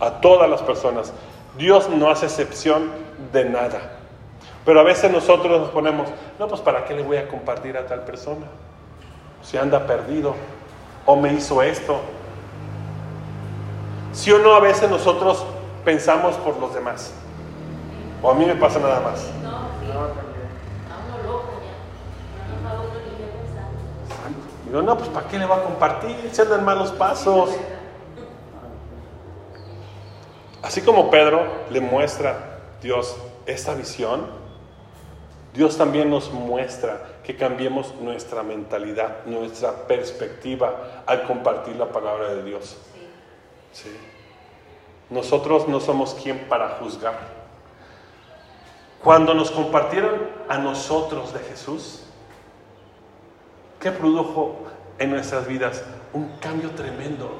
A 0.00 0.20
todas 0.20 0.48
las 0.48 0.62
personas. 0.62 1.12
Dios 1.56 1.88
no 1.88 2.10
hace 2.10 2.26
excepción 2.26 2.90
de 3.32 3.44
nada. 3.44 3.98
Pero 4.64 4.80
a 4.80 4.84
veces 4.84 5.10
nosotros 5.10 5.60
nos 5.60 5.70
ponemos, 5.70 6.08
no, 6.38 6.46
pues 6.46 6.60
¿para 6.60 6.84
qué 6.84 6.94
le 6.94 7.02
voy 7.02 7.16
a 7.16 7.26
compartir 7.26 7.76
a 7.76 7.86
tal 7.86 8.04
persona? 8.04 8.46
Si 9.42 9.56
anda 9.56 9.86
perdido 9.86 10.34
o 11.06 11.16
me 11.16 11.32
hizo 11.32 11.62
esto. 11.62 11.98
Si 14.12 14.30
o 14.30 14.38
no, 14.38 14.54
a 14.54 14.60
veces 14.60 14.88
nosotros 14.90 15.44
pensamos 15.84 16.36
por 16.36 16.58
los 16.58 16.74
demás. 16.74 17.12
O 18.22 18.30
a 18.30 18.34
mí 18.34 18.44
me 18.44 18.54
pasa 18.54 18.78
nada 18.78 19.00
más. 19.00 19.26
Digo, 24.68 24.82
no, 24.82 24.96
pues 24.98 25.08
¿para 25.08 25.26
qué 25.28 25.38
le 25.38 25.46
va 25.46 25.56
a 25.56 25.62
compartir? 25.62 26.14
Se 26.30 26.42
andan 26.42 26.64
malos 26.64 26.92
pasos. 26.92 27.50
Así 30.62 30.82
como 30.82 31.10
Pedro 31.10 31.42
le 31.70 31.80
muestra 31.80 32.60
Dios 32.82 33.16
esta 33.46 33.74
visión, 33.74 34.26
Dios 35.54 35.78
también 35.78 36.10
nos 36.10 36.30
muestra 36.30 37.20
que 37.24 37.34
cambiemos 37.34 37.94
nuestra 37.96 38.42
mentalidad, 38.42 39.24
nuestra 39.24 39.72
perspectiva 39.86 41.02
al 41.06 41.22
compartir 41.22 41.76
la 41.76 41.86
palabra 41.86 42.34
de 42.34 42.42
Dios. 42.44 42.76
Nosotros 45.08 45.66
no 45.66 45.80
somos 45.80 46.14
quien 46.14 46.46
para 46.48 46.76
juzgar. 46.80 47.38
Cuando 49.02 49.32
nos 49.32 49.50
compartieron 49.50 50.28
a 50.48 50.58
nosotros 50.58 51.32
de 51.32 51.40
Jesús, 51.40 52.04
¿qué 53.80 53.90
produjo 53.90 54.56
en 54.98 55.10
nuestras 55.10 55.46
vidas? 55.46 55.84
Un 56.12 56.28
cambio 56.40 56.70
tremendo. 56.70 57.30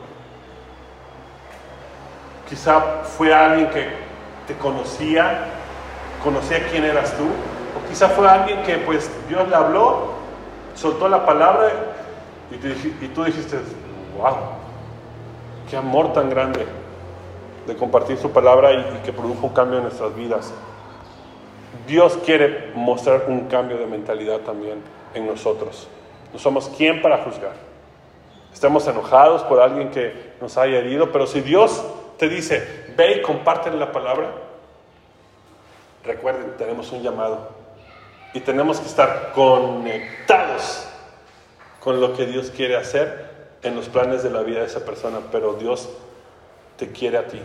Quizá 2.48 3.03
fue 3.05 3.35
alguien 3.35 3.68
que 3.70 3.88
te 4.46 4.55
conocía, 4.55 5.46
conocía 6.22 6.66
quién 6.70 6.85
eras 6.85 7.14
tú, 7.16 7.24
o 7.24 7.88
quizá 7.88 8.09
fue 8.09 8.29
alguien 8.29 8.62
que 8.62 8.79
pues 8.79 9.11
Dios 9.29 9.48
le 9.48 9.55
habló, 9.55 10.14
soltó 10.74 11.09
la 11.09 11.27
palabra 11.27 11.70
y, 12.51 13.09
tú 13.09 13.24
dijiste, 13.24 13.59
wow, 14.16 14.37
qué 15.68 15.77
amor 15.77 16.12
tan 16.14 16.31
grande 16.31 16.66
de 17.66 17.77
compartir 17.77 18.16
su 18.16 18.31
palabra 18.31 18.72
y 18.72 19.03
que 19.05 19.12
produjo 19.12 19.48
un 19.48 19.53
cambio 19.53 19.79
en 19.79 19.85
nuestras 19.85 20.14
vidas. 20.14 20.55
Dios 21.87 22.18
quiere 22.24 22.72
mostrar 22.74 23.27
un 23.29 23.48
cambio 23.48 23.77
de 23.77 23.87
mentalidad 23.87 24.38
también 24.38 24.81
en 25.14 25.27
nosotros. 25.27 25.88
No 26.33 26.38
somos 26.38 26.69
quien 26.71 27.03
para 27.03 27.19
juzgar. 27.25 27.55
Estamos 28.53 28.87
enojados 28.87 29.43
por 29.45 29.61
alguien 29.61 29.91
que 29.91 30.33
nos 30.41 30.57
haya 30.57 30.79
herido, 30.79 31.12
pero 31.12 31.27
si 31.27 31.41
Dios 31.41 31.85
te 32.19 32.29
dice, 32.29 32.93
ve 32.97 33.19
y 33.19 33.23
comparte 33.23 33.71
la 33.71 33.93
palabra, 33.93 34.33
recuerden, 36.05 36.57
tenemos 36.57 36.91
un 36.93 37.03
llamado 37.03 37.51
y 38.35 38.41
tenemos 38.41 38.81
que 38.81 38.87
estar 38.87 39.33
conectados 39.33 40.88
con 41.81 42.01
lo 42.01 42.14
que 42.14 42.27
Dios 42.27 42.51
quiere 42.51 42.77
hacer 42.77 43.29
en 43.62 43.77
los 43.77 43.88
planes 43.88 44.23
de 44.23 44.31
la 44.31 44.43
vida 44.43 44.61
de 44.61 44.67
esa 44.67 44.85
persona, 44.85 45.21
pero 45.31 45.55
Dios 45.55 45.88
te 46.77 46.91
quiere 46.91 47.19
a 47.19 47.27
ti. 47.27 47.41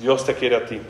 Dios 0.00 0.24
te 0.24 0.34
quiere 0.34 0.56
a 0.56 0.66
ti. 0.66 0.80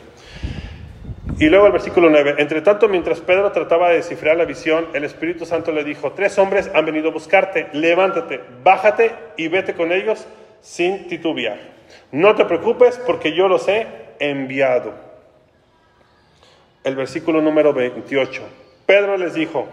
Y 1.39 1.47
luego 1.47 1.67
el 1.67 1.71
versículo 1.71 2.09
9, 2.09 2.35
entre 2.39 2.61
tanto 2.61 2.89
mientras 2.89 3.21
Pedro 3.21 3.49
trataba 3.53 3.89
de 3.89 3.95
descifrar 3.95 4.35
la 4.35 4.43
visión, 4.43 4.89
el 4.93 5.05
Espíritu 5.05 5.45
Santo 5.45 5.71
le 5.71 5.85
dijo, 5.85 6.11
tres 6.11 6.37
hombres 6.37 6.69
han 6.73 6.85
venido 6.85 7.07
a 7.07 7.13
buscarte, 7.13 7.69
levántate, 7.71 8.41
bájate 8.61 9.15
y 9.37 9.47
vete 9.47 9.73
con 9.73 9.93
ellos 9.93 10.27
sin 10.59 11.07
titubear. 11.07 11.57
No 12.11 12.35
te 12.35 12.43
preocupes 12.43 12.99
porque 13.05 13.33
yo 13.33 13.47
los 13.47 13.69
he 13.69 13.87
enviado. 14.19 14.93
El 16.83 16.97
versículo 16.97 17.41
número 17.41 17.71
28, 17.71 18.41
Pedro 18.85 19.15
les 19.15 19.33
dijo, 19.33 19.65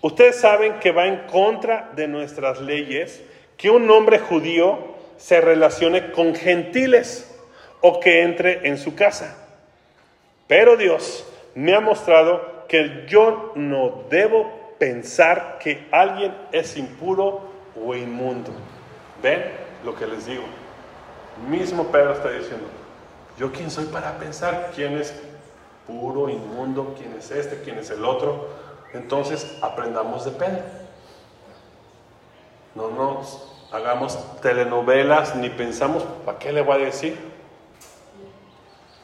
ustedes 0.00 0.34
saben 0.34 0.80
que 0.80 0.90
va 0.90 1.06
en 1.06 1.28
contra 1.28 1.92
de 1.94 2.08
nuestras 2.08 2.60
leyes 2.60 3.22
que 3.56 3.70
un 3.70 3.88
hombre 3.88 4.18
judío 4.18 4.96
se 5.16 5.40
relacione 5.40 6.10
con 6.10 6.34
gentiles 6.34 7.40
o 7.82 8.00
que 8.00 8.22
entre 8.22 8.66
en 8.66 8.78
su 8.78 8.96
casa. 8.96 9.47
Pero 10.48 10.76
Dios 10.78 11.24
me 11.54 11.74
ha 11.74 11.80
mostrado 11.80 12.64
que 12.66 13.04
yo 13.06 13.52
no 13.54 14.04
debo 14.08 14.74
pensar 14.78 15.58
que 15.60 15.86
alguien 15.92 16.34
es 16.50 16.76
impuro 16.76 17.42
o 17.76 17.94
inmundo. 17.94 18.50
¿Ven 19.22 19.44
lo 19.84 19.94
que 19.94 20.06
les 20.06 20.26
digo? 20.26 20.44
Mismo 21.48 21.84
Pedro 21.88 22.14
está 22.14 22.30
diciendo, 22.30 22.66
¿yo 23.38 23.52
quién 23.52 23.70
soy 23.70 23.84
para 23.86 24.18
pensar 24.18 24.72
quién 24.74 24.96
es 24.98 25.14
puro, 25.86 26.28
inmundo, 26.28 26.94
quién 26.96 27.14
es 27.14 27.30
este, 27.30 27.60
quién 27.62 27.78
es 27.78 27.90
el 27.90 28.04
otro? 28.04 28.48
Entonces 28.94 29.58
aprendamos 29.60 30.24
de 30.24 30.30
Pedro. 30.30 30.62
No 32.74 32.90
nos 32.90 33.68
hagamos 33.70 34.40
telenovelas 34.40 35.36
ni 35.36 35.50
pensamos, 35.50 36.04
¿para 36.24 36.38
qué 36.38 36.52
le 36.52 36.62
voy 36.62 36.76
a 36.76 36.84
decir? 36.86 37.18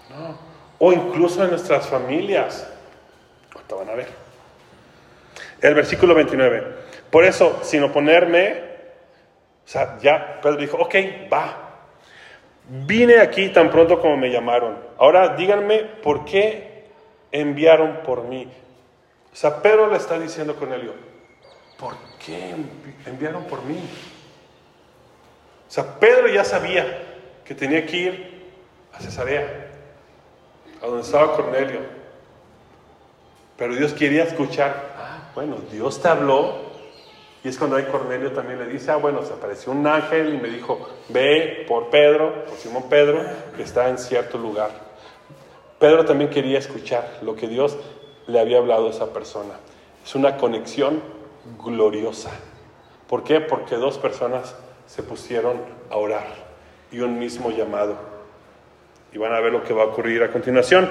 No 0.08 0.53
o 0.78 0.92
incluso 0.92 1.42
en 1.44 1.50
nuestras 1.50 1.86
familias. 1.86 2.70
Ahorita 3.54 3.74
van 3.74 3.88
a 3.90 3.94
ver. 3.94 4.08
El 5.60 5.74
versículo 5.74 6.14
29. 6.14 6.84
Por 7.10 7.24
eso, 7.24 7.60
sin 7.62 7.82
oponerme, 7.82 8.74
o 9.64 9.68
sea, 9.68 9.98
ya 10.00 10.40
Pedro 10.42 10.56
dijo, 10.56 10.76
ok, 10.76 10.94
va. 11.32 11.60
Vine 12.68 13.20
aquí 13.20 13.50
tan 13.50 13.70
pronto 13.70 14.00
como 14.00 14.16
me 14.16 14.30
llamaron. 14.30 14.78
Ahora 14.98 15.36
díganme 15.36 15.80
por 16.02 16.24
qué 16.24 16.84
enviaron 17.30 18.00
por 18.04 18.24
mí. 18.24 18.50
O 19.32 19.36
sea, 19.36 19.60
Pedro 19.60 19.90
le 19.90 19.96
está 19.96 20.18
diciendo 20.18 20.52
a 20.52 20.56
Cornelio, 20.56 20.94
¿por 21.78 21.94
qué 22.24 22.54
enviaron 23.06 23.44
por 23.44 23.62
mí? 23.64 23.78
O 25.68 25.70
sea, 25.70 25.98
Pedro 25.98 26.28
ya 26.28 26.44
sabía 26.44 27.02
que 27.44 27.54
tenía 27.54 27.84
que 27.84 27.96
ir 27.96 28.44
a 28.92 29.00
Cesarea, 29.00 29.63
a 30.84 30.86
donde 30.86 31.02
estaba 31.02 31.34
Cornelio. 31.34 31.80
Pero 33.56 33.74
Dios 33.74 33.94
quería 33.94 34.24
escuchar, 34.24 34.94
ah, 34.98 35.30
bueno, 35.34 35.56
Dios 35.72 36.00
te 36.00 36.08
habló. 36.08 36.74
Y 37.42 37.48
es 37.48 37.58
cuando 37.58 37.76
hay 37.76 37.84
Cornelio 37.84 38.32
también 38.32 38.58
le 38.58 38.66
dice, 38.66 38.90
ah, 38.90 38.96
bueno, 38.96 39.22
se 39.22 39.32
apareció 39.32 39.72
un 39.72 39.86
ángel 39.86 40.34
y 40.34 40.38
me 40.38 40.48
dijo, 40.48 40.86
ve 41.08 41.64
por 41.66 41.88
Pedro, 41.88 42.44
por 42.44 42.56
Simón 42.56 42.84
Pedro, 42.88 43.22
que 43.56 43.62
está 43.62 43.88
en 43.88 43.96
cierto 43.98 44.36
lugar. 44.36 44.70
Pedro 45.78 46.04
también 46.04 46.30
quería 46.30 46.58
escuchar 46.58 47.18
lo 47.22 47.34
que 47.34 47.48
Dios 47.48 47.76
le 48.26 48.40
había 48.40 48.58
hablado 48.58 48.88
a 48.88 48.90
esa 48.90 49.12
persona. 49.12 49.54
Es 50.04 50.14
una 50.14 50.36
conexión 50.36 51.02
gloriosa. 51.64 52.30
¿Por 53.08 53.24
qué? 53.24 53.40
Porque 53.40 53.76
dos 53.76 53.98
personas 53.98 54.54
se 54.86 55.02
pusieron 55.02 55.56
a 55.90 55.96
orar 55.96 56.26
y 56.90 57.00
un 57.00 57.18
mismo 57.18 57.50
llamado. 57.50 58.13
Y 59.14 59.18
van 59.18 59.32
a 59.32 59.40
ver 59.40 59.52
lo 59.52 59.64
que 59.64 59.72
va 59.72 59.84
a 59.84 59.86
ocurrir 59.86 60.22
a 60.22 60.30
continuación. 60.30 60.90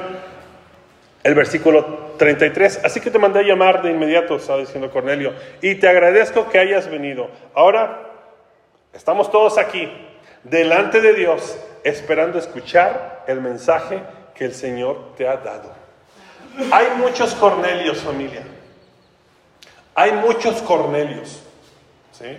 El 1.22 1.36
versículo 1.36 2.14
33. 2.18 2.82
Así 2.84 3.00
que 3.00 3.12
te 3.12 3.20
mandé 3.20 3.42
a 3.42 3.44
llamar 3.44 3.84
de 3.84 3.92
inmediato, 3.92 4.38
estaba 4.38 4.60
diciendo 4.60 4.90
Cornelio, 4.90 5.34
y 5.62 5.76
te 5.76 5.88
agradezco 5.88 6.50
que 6.50 6.58
hayas 6.58 6.90
venido. 6.90 7.30
Ahora 7.54 8.10
estamos 8.94 9.30
todos 9.30 9.58
aquí, 9.58 9.92
delante 10.44 11.02
de 11.02 11.14
Dios, 11.14 11.58
esperando 11.84 12.40
escuchar 12.40 13.24
el 13.28 13.42
mensaje 13.42 14.02
que 14.34 14.46
el 14.46 14.54
Señor 14.54 15.16
te 15.16 15.28
ha 15.28 15.38
dado. 15.38 15.72
Hay 16.72 16.88
muchos 16.98 17.36
Cornelios, 17.36 18.00
familia. 18.00 18.44
Hay 19.96 20.12
muchos 20.14 20.62
Cornelios, 20.62 21.44
¿sí? 22.12 22.38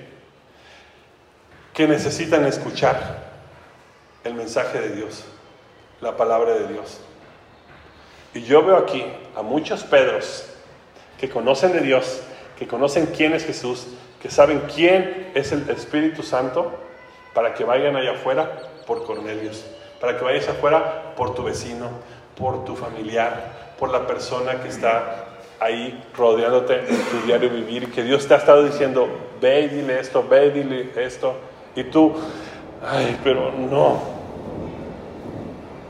Que 1.72 1.86
necesitan 1.86 2.44
escuchar 2.46 3.24
el 4.24 4.34
mensaje 4.34 4.80
de 4.80 4.90
Dios, 4.90 5.24
la 6.04 6.16
palabra 6.16 6.52
de 6.52 6.68
Dios. 6.68 7.00
Y 8.34 8.42
yo 8.42 8.62
veo 8.62 8.76
aquí 8.76 9.04
a 9.34 9.42
muchos 9.42 9.82
Pedros 9.82 10.46
que 11.18 11.30
conocen 11.30 11.72
de 11.72 11.80
Dios, 11.80 12.20
que 12.58 12.68
conocen 12.68 13.06
quién 13.06 13.32
es 13.32 13.44
Jesús, 13.44 13.86
que 14.20 14.30
saben 14.30 14.62
quién 14.72 15.32
es 15.34 15.50
el 15.52 15.68
Espíritu 15.70 16.22
Santo, 16.22 16.72
para 17.32 17.54
que 17.54 17.64
vayan 17.64 17.96
allá 17.96 18.12
afuera 18.12 18.60
por 18.86 19.04
Cornelios, 19.04 19.64
para 20.00 20.16
que 20.16 20.24
vayas 20.24 20.48
afuera 20.48 21.14
por 21.16 21.34
tu 21.34 21.42
vecino, 21.42 21.88
por 22.36 22.64
tu 22.64 22.76
familiar, 22.76 23.74
por 23.78 23.90
la 23.90 24.06
persona 24.06 24.60
que 24.60 24.68
está 24.68 25.26
ahí 25.58 26.04
rodeándote 26.16 26.80
en 26.80 27.02
tu 27.10 27.26
diario 27.26 27.48
vivir, 27.48 27.90
que 27.90 28.02
Dios 28.02 28.28
te 28.28 28.34
ha 28.34 28.36
estado 28.36 28.64
diciendo, 28.64 29.08
ve 29.40 29.62
y 29.62 29.68
dile 29.68 30.00
esto, 30.00 30.26
ve 30.28 30.46
y 30.46 30.50
dile 30.50 30.90
esto, 30.96 31.34
y 31.74 31.84
tú, 31.84 32.14
ay, 32.86 33.18
pero 33.24 33.50
no. 33.52 34.13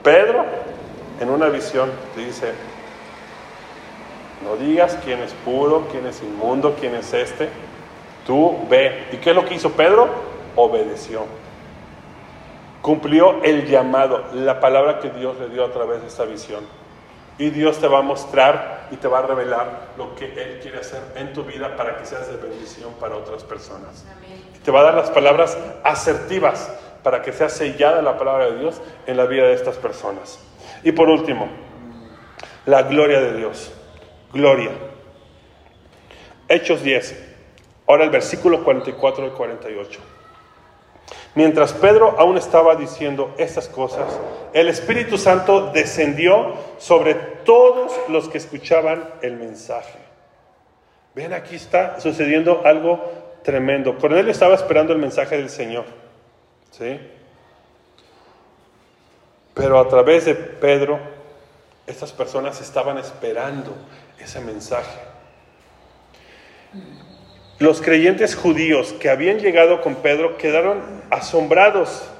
Pedro, 0.05 0.45
en 1.19 1.31
una 1.31 1.49
visión, 1.49 1.91
te 2.15 2.27
dice, 2.27 2.53
no 4.45 4.57
digas 4.57 4.99
quién 5.03 5.21
es 5.21 5.33
puro, 5.47 5.89
quién 5.91 6.07
es 6.07 6.23
inmundo, 6.23 6.77
quién 6.79 6.95
es 6.95 7.13
este, 7.15 7.49
tú 8.27 8.67
ve. 8.69 9.09
¿Y 9.13 9.17
qué 9.17 9.31
es 9.31 9.37
lo 9.37 9.47
que 9.47 9.55
hizo 9.55 9.71
Pedro? 9.71 10.09
Obedeció. 10.57 11.25
Cumplió 12.83 13.43
el 13.43 13.67
llamado, 13.67 14.27
la 14.35 14.61
palabra 14.61 15.01
que 15.01 15.09
Dios 15.09 15.39
le 15.41 15.49
dio 15.49 15.65
a 15.65 15.73
través 15.73 16.03
de 16.03 16.09
esta 16.09 16.27
visión. 16.27 16.65
Y 17.39 17.49
Dios 17.49 17.79
te 17.79 17.89
va 17.89 18.01
a 18.01 18.03
mostrar 18.03 18.89
y 18.91 18.97
te 18.97 19.09
va 19.09 19.21
a 19.21 19.23
revelar 19.23 19.95
lo 19.97 20.15
que 20.15 20.27
Él 20.27 20.61
quiere 20.61 20.81
hacer 20.81 21.01
en 21.17 21.33
tu 21.33 21.45
vida 21.45 21.75
para 21.77 21.97
que 21.97 22.05
seas 22.05 22.29
de 22.29 22.37
bendición 22.37 22.93
para 23.01 23.17
otras 23.17 23.43
personas. 23.43 24.05
Te 24.63 24.71
va 24.71 24.81
a 24.81 24.85
dar 24.85 24.95
las 24.95 25.11
palabras 25.11 25.57
asertivas 25.83 26.71
para 27.05 27.23
que 27.23 27.33
sea 27.33 27.49
sellada 27.49 28.03
la 28.03 28.19
palabra 28.19 28.51
de 28.51 28.59
Dios 28.59 28.81
en 29.07 29.17
la 29.17 29.27
vida 29.27 29.45
de 29.45 29.53
estas 29.53 29.77
personas. 29.77 30.41
Y 30.83 30.91
por 30.91 31.09
último, 31.09 31.49
la 32.67 32.83
gloria 32.83 33.21
de 33.21 33.37
Dios. 33.37 33.73
Gloria. 34.33 34.71
Hechos 36.49 36.83
10. 36.83 37.35
Ahora 37.87 38.05
el 38.05 38.11
versículo 38.11 38.65
44 38.65 39.29
y 39.29 39.31
48. 39.31 40.01
Mientras 41.35 41.73
Pedro 41.75 42.15
aún 42.19 42.39
estaba 42.39 42.75
diciendo 42.77 43.35
estas 43.39 43.69
cosas, 43.69 44.19
el 44.53 44.69
Espíritu 44.69 45.19
Santo 45.19 45.73
descendió 45.73 46.55
sobre 46.79 47.15
todos 47.15 47.93
los 48.09 48.29
que 48.29 48.39
escuchaban 48.39 49.05
el 49.21 49.37
mensaje. 49.37 49.99
Ven, 51.15 51.33
aquí 51.33 51.57
está 51.57 52.01
sucediendo 52.01 52.63
algo 52.65 53.05
tremendo. 53.43 53.99
Cornelio 53.99 54.33
estaba 54.33 54.55
esperando 54.55 54.93
el 54.93 54.99
mensaje 54.99 55.37
del 55.37 55.51
Señor. 55.51 55.85
¿Sí? 56.77 56.99
Pero 59.55 59.79
a 59.79 59.87
través 59.87 60.25
de 60.25 60.35
Pedro, 60.35 60.99
estas 61.87 62.11
personas 62.11 62.61
estaban 62.61 62.99
esperando 62.99 63.77
ese 64.19 64.41
mensaje. 64.41 64.99
Los 67.61 67.81
creyentes 67.81 68.35
judíos 68.35 68.93
que 68.95 69.09
habían 69.09 69.39
llegado 69.39 69.83
con 69.83 69.95
Pedro 69.97 70.37
quedaron 70.37 70.83
asombrados 71.11 72.11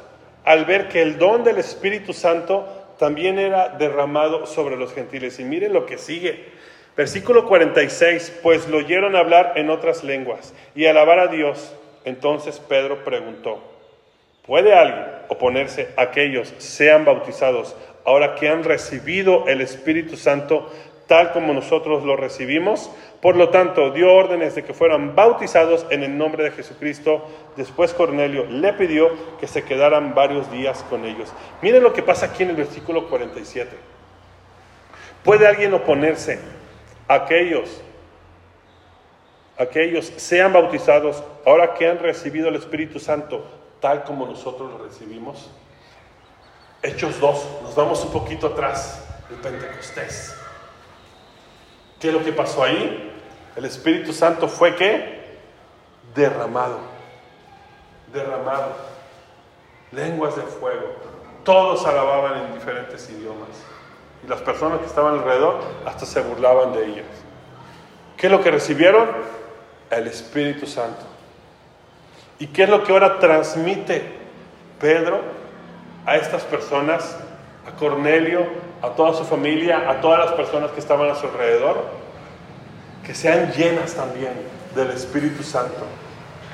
al 0.45 0.67
ver 0.67 0.89
que 0.89 1.03
el 1.03 1.19
don 1.19 1.43
del 1.43 1.59
Espíritu 1.59 2.13
Santo 2.13 2.69
también 2.97 3.41
era 3.41 3.71
derramado 3.71 4.47
sobre 4.47 4.77
los 4.77 4.93
gentiles. 4.93 5.41
Y 5.41 5.45
miren 5.45 5.73
lo 5.73 5.85
que 5.85 5.99
sigue. 5.99 6.53
Versículo 6.97 7.47
46, 7.47 8.39
pues 8.41 8.69
lo 8.69 8.79
oyeron 8.79 9.17
hablar 9.17 9.55
en 9.57 9.71
otras 9.71 10.05
lenguas 10.05 10.55
y 10.77 10.87
alabar 10.87 11.19
a 11.19 11.27
Dios. 11.27 11.75
Entonces 12.05 12.61
Pedro 12.61 13.03
preguntó, 13.03 13.74
¿puede 14.47 14.75
alguien 14.75 15.05
oponerse 15.29 15.89
a 15.97 16.11
que 16.11 16.25
ellos 16.25 16.53
sean 16.59 17.05
bautizados 17.05 17.77
ahora 18.05 18.35
que 18.35 18.49
han 18.49 18.65
recibido 18.65 19.47
el 19.49 19.61
Espíritu 19.61 20.17
Santo 20.17 20.71
tal 21.07 21.33
como 21.33 21.53
nosotros 21.53 22.05
lo 22.05 22.17
recibimos? 22.17 22.91
Por 23.21 23.37
lo 23.37 23.49
tanto, 23.49 23.91
dio 23.91 24.13
órdenes 24.13 24.55
de 24.55 24.65
que 24.65 24.75
fueran 24.75 25.15
bautizados 25.15 25.87
en 25.91 26.03
el 26.03 26.19
nombre 26.19 26.45
de 26.45 26.51
Jesucristo. 26.51 27.27
Después 27.57 27.95
Cornelio 27.95 28.45
le 28.45 28.75
pidió 28.75 29.11
que 29.41 29.47
se 29.47 29.65
quedaran 29.65 30.15
varios 30.15 30.51
días 30.53 30.85
con 30.91 31.07
ellos. 31.07 31.33
Miren 31.63 31.83
lo 31.83 31.95
que 31.95 32.03
pasa 32.03 32.27
aquí 32.27 32.43
en 32.43 32.51
el 32.51 32.57
versículo 32.57 33.09
47. 33.09 33.71
¿Puede 35.23 35.47
alguien 35.47 35.73
oponerse 35.73 36.39
a 37.09 37.15
aquellos, 37.15 37.83
aquellos 39.57 40.13
sean 40.17 40.53
bautizados 40.53 41.25
ahora 41.47 41.73
que 41.73 41.89
han 41.89 41.99
recibido 41.99 42.49
el 42.49 42.57
Espíritu 42.57 42.99
Santo 42.99 43.43
tal 43.81 44.05
como 44.05 44.27
nosotros 44.27 44.71
lo 44.73 44.79
recibimos? 44.79 45.51
Hechos 46.83 47.19
2, 47.19 47.63
nos 47.63 47.75
vamos 47.75 48.05
un 48.05 48.13
poquito 48.13 48.49
atrás, 48.49 49.03
el 49.31 49.37
Pentecostés. 49.37 50.37
¿Qué 51.99 52.09
es 52.09 52.15
lo 52.15 52.23
que 52.23 52.33
pasó 52.33 52.63
ahí? 52.63 53.11
El 53.57 53.65
Espíritu 53.65 54.13
Santo 54.13 54.49
fue 54.49 54.77
qué? 54.77 55.39
Derramado. 56.15 56.79
Derramado. 58.13 58.73
Lenguas 59.93 60.37
de 60.37 60.43
fuego. 60.43 60.95
Todos 61.45 61.87
alababan 61.87 62.45
en 62.45 62.55
diferentes 62.55 63.09
idiomas. 63.09 63.49
Y 64.23 64.29
las 64.29 64.43
personas 64.43 64.81
que 64.81 64.87
estaban 64.87 65.15
alrededor 65.15 65.61
hasta 65.87 66.05
se 66.05 66.21
burlaban 66.21 66.73
de 66.73 66.85
ellos. 66.85 67.07
¿Qué 68.17 68.27
es 68.27 68.33
lo 68.33 68.43
que 68.43 68.51
recibieron? 68.51 69.09
El 69.91 70.07
Espíritu 70.07 70.67
Santo. 70.67 71.14
¿Y 72.39 72.49
qué 72.49 72.65
es 72.65 72.69
lo 72.69 72.85
que 72.85 72.93
ahora 72.93 73.19
transmite 73.19 74.03
Pedro 74.81 75.21
a 76.07 76.17
estas 76.17 76.43
personas, 76.43 77.17
a 77.67 77.77
Cornelio, 77.77 78.47
a 78.83 78.91
toda 78.91 79.15
su 79.15 79.25
familia, 79.25 79.89
a 79.91 80.01
todas 80.01 80.19
las 80.19 80.33
personas 80.33 80.71
que 80.73 80.81
estaban 80.81 81.11
a 81.11 81.15
su 81.15 81.27
alrededor? 81.27 82.05
que 83.05 83.15
sean 83.15 83.53
llenas 83.53 83.95
también 83.95 84.33
del 84.75 84.91
Espíritu 84.91 85.43
Santo. 85.43 85.85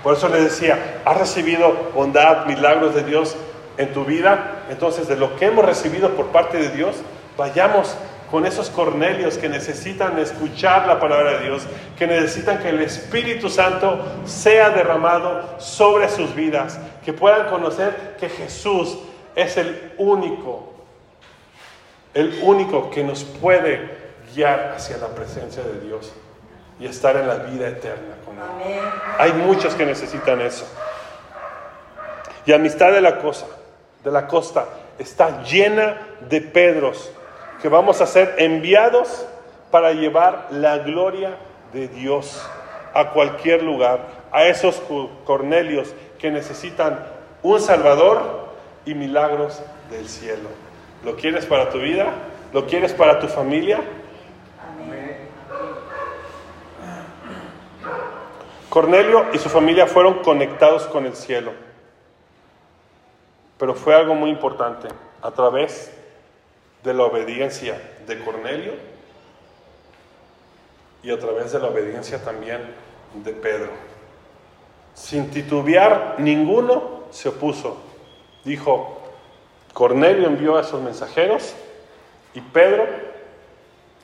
Por 0.02 0.14
eso 0.16 0.28
le 0.28 0.42
decía, 0.42 1.00
¿has 1.04 1.16
recibido 1.16 1.90
bondad, 1.94 2.46
milagros 2.46 2.94
de 2.94 3.04
Dios 3.04 3.36
en 3.76 3.92
tu 3.92 4.04
vida? 4.04 4.64
Entonces, 4.70 5.08
de 5.08 5.16
lo 5.16 5.36
que 5.36 5.46
hemos 5.46 5.64
recibido 5.64 6.10
por 6.10 6.26
parte 6.26 6.58
de 6.58 6.70
Dios, 6.70 6.96
vayamos 7.36 7.94
con 8.30 8.46
esos 8.46 8.70
cornelios 8.70 9.36
que 9.36 9.48
necesitan 9.48 10.18
escuchar 10.18 10.86
la 10.86 11.00
palabra 11.00 11.38
de 11.38 11.46
Dios, 11.46 11.64
que 11.98 12.06
necesitan 12.06 12.60
que 12.60 12.68
el 12.68 12.80
Espíritu 12.80 13.48
Santo 13.48 14.04
sea 14.24 14.70
derramado 14.70 15.58
sobre 15.58 16.08
sus 16.08 16.34
vidas, 16.34 16.78
que 17.04 17.12
puedan 17.12 17.48
conocer 17.48 18.16
que 18.20 18.28
Jesús 18.28 18.98
es 19.34 19.56
el 19.56 19.94
único, 19.98 20.72
el 22.14 22.38
único 22.42 22.90
que 22.90 23.02
nos 23.02 23.24
puede 23.24 23.98
guiar 24.32 24.74
hacia 24.76 24.96
la 24.98 25.08
presencia 25.08 25.64
de 25.64 25.80
Dios 25.80 26.12
y 26.78 26.86
estar 26.86 27.16
en 27.16 27.26
la 27.26 27.34
vida 27.34 27.68
eterna 27.68 28.14
con 28.24 28.36
Él. 28.62 28.80
Hay 29.18 29.32
muchos 29.32 29.74
que 29.74 29.84
necesitan 29.84 30.40
eso. 30.40 30.66
Y 32.46 32.52
amistad 32.52 32.92
de 32.92 33.00
la 33.00 33.18
cosa, 33.18 33.46
de 34.04 34.10
la 34.10 34.28
costa, 34.28 34.66
está 34.98 35.42
llena 35.42 35.98
de 36.28 36.40
Pedros 36.40 37.10
que 37.60 37.68
vamos 37.68 38.00
a 38.00 38.06
ser 38.06 38.36
enviados 38.38 39.26
para 39.70 39.92
llevar 39.92 40.48
la 40.50 40.78
gloria 40.78 41.36
de 41.72 41.88
Dios 41.88 42.42
a 42.94 43.10
cualquier 43.10 43.62
lugar, 43.62 44.06
a 44.32 44.44
esos 44.46 44.82
Cornelios 45.24 45.94
que 46.18 46.30
necesitan 46.30 47.06
un 47.42 47.60
Salvador 47.60 48.48
y 48.84 48.94
milagros 48.94 49.62
del 49.90 50.08
cielo. 50.08 50.48
¿Lo 51.04 51.16
quieres 51.16 51.46
para 51.46 51.70
tu 51.70 51.78
vida? 51.78 52.06
¿Lo 52.52 52.66
quieres 52.66 52.92
para 52.92 53.18
tu 53.20 53.28
familia? 53.28 53.80
Cornelio 58.68 59.26
y 59.32 59.38
su 59.38 59.48
familia 59.48 59.86
fueron 59.86 60.22
conectados 60.22 60.86
con 60.86 61.04
el 61.04 61.16
cielo, 61.16 61.52
pero 63.58 63.74
fue 63.74 63.96
algo 63.96 64.14
muy 64.14 64.30
importante 64.30 64.86
a 65.20 65.32
través 65.32 65.92
de 66.82 66.94
la 66.94 67.04
obediencia 67.04 67.80
de 68.06 68.18
Cornelio 68.24 68.72
y 71.02 71.10
a 71.10 71.18
través 71.18 71.52
de 71.52 71.58
la 71.58 71.68
obediencia 71.68 72.22
también 72.22 72.60
de 73.14 73.32
Pedro. 73.32 73.70
Sin 74.94 75.30
titubear, 75.30 76.16
ninguno 76.18 77.04
se 77.10 77.28
opuso. 77.28 77.78
Dijo, 78.44 78.98
Cornelio 79.72 80.26
envió 80.26 80.56
a 80.56 80.62
esos 80.62 80.82
mensajeros 80.82 81.54
y 82.34 82.40
Pedro, 82.40 82.86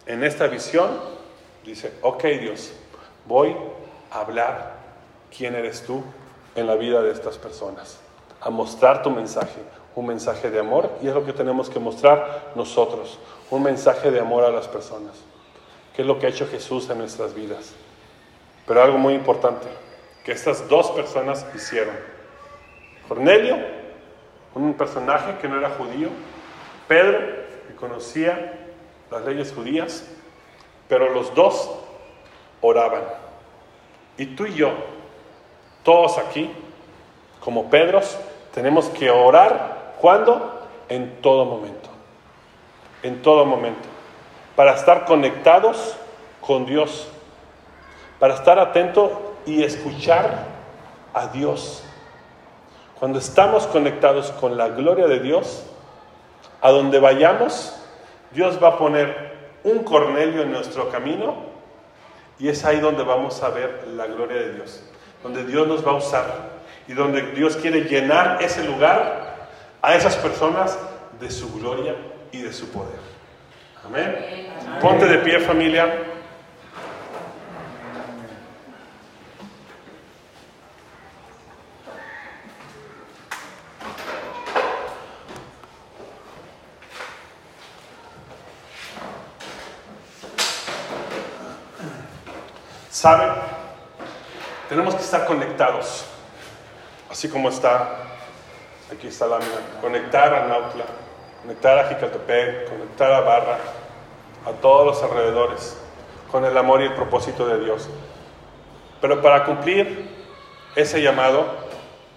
en 0.07 0.25
esta 0.25 0.47
visión, 0.47 0.91
dice, 1.65 1.93
ok 2.03 2.25
Dios, 2.41 2.73
voy 3.27 3.57
a 4.11 4.21
hablar 4.21 4.77
quién 5.37 5.55
eres 5.55 5.83
tú 5.83 6.03
en 6.55 6.67
la 6.67 6.77
vida 6.77 7.03
de 7.03 7.13
estas 7.13 7.39
personas, 7.39 7.99
a 8.41 8.51
mostrar 8.51 9.03
tu 9.03 9.11
mensaje, 9.11 9.61
un 9.97 10.07
mensaje 10.07 10.51
de 10.51 10.61
amor 10.61 10.91
y 11.03 11.09
es 11.09 11.15
lo 11.15 11.25
que 11.25 11.33
tenemos 11.33 11.71
que 11.71 11.81
mostrar 11.81 12.53
nosotros, 12.55 13.19
un 13.51 13.63
mensaje 13.63 14.11
de 14.11 14.21
amor 14.21 14.45
a 14.45 14.51
las 14.51 14.69
personas, 14.69 15.15
que 15.95 16.03
es 16.03 16.09
lo 16.09 16.19
que 16.19 16.27
ha 16.27 16.29
hecho 16.29 16.47
Jesús 16.47 16.89
en 16.91 16.99
nuestras 16.99 17.35
vidas. 17.35 17.73
Pero 18.67 18.83
algo 18.83 18.99
muy 18.99 19.15
importante, 19.15 19.67
que 20.23 20.33
estas 20.33 20.69
dos 20.69 20.91
personas 20.91 21.47
hicieron. 21.55 21.97
Cornelio, 23.09 23.57
un 24.55 24.75
personaje 24.75 25.39
que 25.41 25.49
no 25.49 25.59
era 25.59 25.71
judío, 25.71 26.09
Pedro, 26.87 27.19
que 27.67 27.75
conocía 27.75 28.69
las 29.11 29.25
leyes 29.25 29.53
judías, 29.53 30.05
pero 30.89 31.09
los 31.15 31.35
dos 31.35 31.71
oraban. 32.61 33.03
Y 34.19 34.27
tú 34.27 34.45
y 34.45 34.55
yo, 34.55 34.73
todos 35.83 36.19
aquí, 36.19 36.51
como 37.41 37.71
Pedros, 37.71 38.19
tenemos 38.53 38.89
que 38.89 39.11
orar 39.11 39.76
¿Cuándo? 40.01 40.69
En 40.89 41.21
todo 41.21 41.45
momento. 41.45 41.89
En 43.03 43.23
todo 43.23 43.45
momento. 43.45 43.89
Para 44.55 44.75
estar 44.75 45.05
conectados 45.05 45.97
con 46.41 46.67
Dios. 46.67 47.09
Para 48.19 48.35
estar 48.35 48.59
atento 48.59 49.35
y 49.47 49.63
escuchar 49.63 50.47
a 51.15 51.29
Dios. 51.29 51.83
Cuando 52.99 53.19
estamos 53.19 53.67
conectados 53.67 54.31
con 54.33 54.57
la 54.57 54.69
gloria 54.69 55.07
de 55.07 55.21
Dios, 55.21 55.67
a 56.63 56.71
donde 56.71 56.99
vayamos, 56.99 57.77
Dios 58.31 58.63
va 58.63 58.69
a 58.69 58.79
poner 58.79 59.37
un 59.65 59.81
Cornelio 59.81 60.43
en 60.43 60.53
nuestro 60.53 60.89
camino 60.91 61.35
y 62.39 62.49
es 62.49 62.65
ahí 62.65 62.81
donde 62.81 63.03
vamos 63.03 63.43
a 63.43 63.51
ver 63.51 63.87
la 63.95 64.07
gloria 64.07 64.37
de 64.37 64.53
Dios, 64.55 64.83
donde 65.23 65.45
Dios 65.45 65.67
nos 65.67 65.87
va 65.87 65.93
a 65.93 65.97
usar 65.97 66.57
y 66.89 66.93
donde 66.93 67.23
Dios 67.33 67.57
quiere 67.57 67.83
llenar 67.83 68.43
ese 68.43 68.65
lugar 68.65 69.26
a 69.87 69.95
esas 69.95 70.17
personas 70.17 70.77
de 71.21 71.31
su 71.31 71.49
gloria 71.53 71.95
y 72.33 72.43
de 72.43 72.53
su 72.53 72.69
poder. 72.71 72.99
Amén. 73.85 74.49
Ponte 74.81 75.07
de 75.07 75.19
pie 75.19 75.39
familia. 75.39 76.03
¿Saben? 92.91 93.29
Tenemos 94.69 94.97
que 94.97 95.03
estar 95.03 95.27
conectados, 95.27 96.07
así 97.09 97.29
como 97.29 97.51
está 97.51 98.16
Aquí 98.93 99.09
está 99.09 99.27
la 99.27 99.39
mina. 99.39 99.81
Conectar 99.81 100.35
a 100.35 100.47
Nautla, 100.47 100.85
conectar 101.43 101.79
a 101.79 101.89
Jicaltepec, 101.89 102.69
conectar 102.69 103.13
a 103.13 103.21
Barra, 103.21 103.59
a 104.47 104.53
todos 104.61 104.87
los 104.87 105.03
alrededores, 105.03 105.77
con 106.31 106.45
el 106.45 106.57
amor 106.57 106.83
y 106.83 106.85
el 106.85 106.95
propósito 106.95 107.47
de 107.47 107.65
Dios. 107.65 107.89
Pero 109.01 109.21
para 109.21 109.45
cumplir 109.45 110.09
ese 110.77 111.03
llamado, 111.03 111.47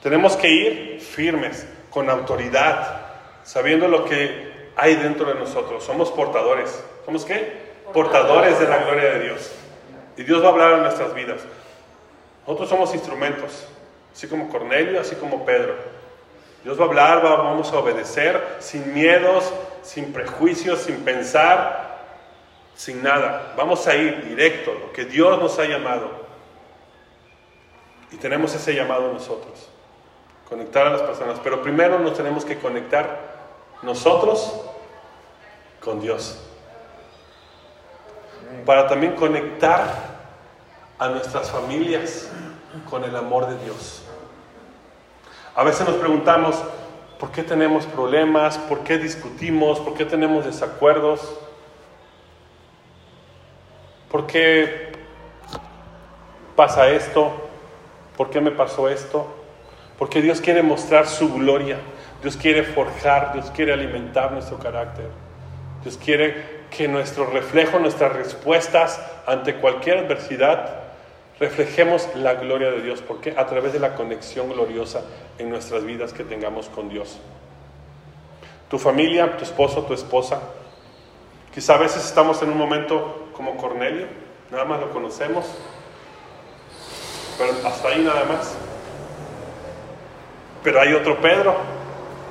tenemos 0.04 0.38
que 0.38 0.50
ir 0.50 1.02
firmes, 1.02 1.68
con 1.90 2.10
autoridad, 2.10 3.02
sabiendo 3.44 3.88
lo 3.88 4.06
que 4.06 4.70
hay 4.76 4.96
dentro 4.96 5.26
de 5.26 5.36
nosotros. 5.36 5.84
Somos 5.84 6.12
portadores. 6.12 6.84
¿Somos 7.06 7.26
qué? 7.26 7.70
Portadores 7.94 8.60
de 8.60 8.68
la 8.68 8.78
gloria 8.78 9.14
de 9.14 9.20
Dios. 9.22 9.52
Y 10.18 10.24
Dios 10.24 10.44
va 10.44 10.48
a 10.48 10.52
hablar 10.52 10.74
en 10.74 10.84
nuestras 10.84 11.14
vidas. 11.16 11.42
Nosotros 12.46 12.70
somos 12.70 12.94
instrumentos, 12.94 13.68
así 14.14 14.28
como 14.28 14.50
Cornelio, 14.50 15.02
así 15.02 15.16
como 15.16 15.46
Pedro. 15.46 15.76
Dios 16.64 16.80
va 16.80 16.84
a 16.84 16.88
hablar, 16.88 17.22
vamos 17.22 17.72
a 17.72 17.80
obedecer 17.80 18.58
sin 18.60 18.94
miedos, 18.94 19.52
sin 19.82 20.12
prejuicios, 20.12 20.80
sin 20.80 20.98
pensar, 21.04 22.00
sin 22.76 23.02
nada. 23.02 23.54
Vamos 23.56 23.88
a 23.88 23.96
ir 23.96 24.28
directo, 24.28 24.74
lo 24.74 24.92
que 24.92 25.06
Dios 25.06 25.40
nos 25.40 25.58
ha 25.60 25.66
llamado. 25.66 26.10
Y 28.12 28.18
tenemos 28.18 28.54
ese 28.54 28.74
llamado 28.74 29.14
nosotros, 29.14 29.70
conectar 30.48 30.88
a 30.88 30.90
las 30.90 31.02
personas. 31.02 31.40
Pero 31.44 31.62
primero 31.62 32.00
nos 32.00 32.18
tenemos 32.18 32.44
que 32.44 32.58
conectar 32.58 33.20
nosotros 33.82 34.62
con 35.80 36.02
Dios. 36.02 36.40
Para 38.66 38.88
también 38.88 39.16
conectar 39.16 40.20
a 40.98 41.08
nuestras 41.08 41.50
familias 41.50 42.30
con 42.90 43.04
el 43.04 43.16
amor 43.16 43.48
de 43.48 43.64
Dios. 43.64 44.04
A 45.60 45.64
veces 45.66 45.86
nos 45.86 45.98
preguntamos, 45.98 46.56
¿por 47.20 47.32
qué 47.32 47.44
tenemos 47.44 47.86
problemas? 47.86 48.58
¿Por 48.58 48.80
qué 48.86 48.98
discutimos? 48.98 49.78
¿Por 49.82 49.94
qué 49.94 50.06
tenemos 50.06 50.46
desacuerdos? 50.46 51.38
¿Por 54.10 54.26
qué 54.26 54.94
pasa 56.56 56.88
esto? 56.88 57.34
¿Por 58.16 58.30
qué 58.30 58.40
me 58.40 58.52
pasó 58.52 58.88
esto? 58.88 59.28
Porque 59.98 60.22
Dios 60.22 60.40
quiere 60.40 60.64
mostrar 60.64 61.08
su 61.08 61.34
gloria. 61.34 61.76
Dios 62.22 62.38
quiere 62.38 62.64
forjar, 62.64 63.34
Dios 63.34 63.52
quiere 63.52 63.74
alimentar 63.74 64.32
nuestro 64.32 64.60
carácter. 64.60 65.10
Dios 65.84 65.98
quiere 65.98 66.68
que 66.70 66.88
nuestro 66.88 67.26
reflejo, 67.26 67.80
nuestras 67.80 68.14
respuestas 68.14 69.06
ante 69.28 69.56
cualquier 69.56 69.98
adversidad 69.98 70.89
reflejemos 71.40 72.08
la 72.16 72.36
gloria 72.36 72.72
de 72.72 72.82
Dios. 72.82 73.02
porque 73.02 73.34
A 73.38 73.46
través 73.46 73.74
de 73.74 73.80
la 73.80 73.96
conexión 73.96 74.50
gloriosa 74.50 75.02
en 75.38 75.50
nuestras 75.50 75.84
vidas 75.86 76.14
que 76.14 76.24
tengamos 76.24 76.68
con 76.70 76.90
Dios. 76.90 77.18
Tu 78.70 78.78
familia, 78.78 79.38
tu 79.38 79.44
esposo, 79.44 79.84
tu 79.84 79.94
esposa. 79.94 80.40
Quizá 81.54 81.76
a 81.76 81.78
veces 81.78 82.06
estamos 82.06 82.42
en 82.44 82.50
un 82.50 82.58
momento 82.58 83.30
como 83.34 83.58
Cornelio, 83.58 84.06
nada 84.52 84.66
más 84.66 84.80
lo 84.80 84.92
conocemos, 84.92 85.46
pero 87.38 87.54
hasta 87.68 87.88
ahí 87.88 88.04
nada 88.04 88.24
más. 88.26 88.56
Pero 90.64 90.82
hay 90.82 90.94
otro 90.94 91.20
Pedro 91.20 91.56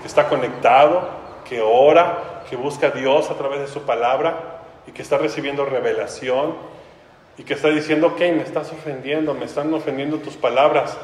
que 0.03 0.07
está 0.07 0.29
conectado, 0.29 1.09
que 1.49 1.61
ora, 1.61 2.45
que 2.49 2.57
busca 2.57 2.89
a 2.89 2.91
Dios 2.91 3.31
a 3.31 3.35
través 3.35 3.61
de 3.61 3.67
su 3.67 3.83
palabra 3.83 4.61
y 4.87 4.93
que 4.93 5.03
está 5.03 5.19
recibiendo 5.19 5.65
revelación 5.65 6.55
y 7.39 7.45
que 7.45 7.55
está 7.55 7.69
diciendo, 7.69 8.09
ok, 8.09 8.19
me 8.19 8.43
estás 8.43 8.73
ofendiendo, 8.73 9.33
me 9.33 9.45
están 9.45 9.73
ofendiendo 9.73 10.19
tus 10.19 10.37
palabras, 10.37 10.99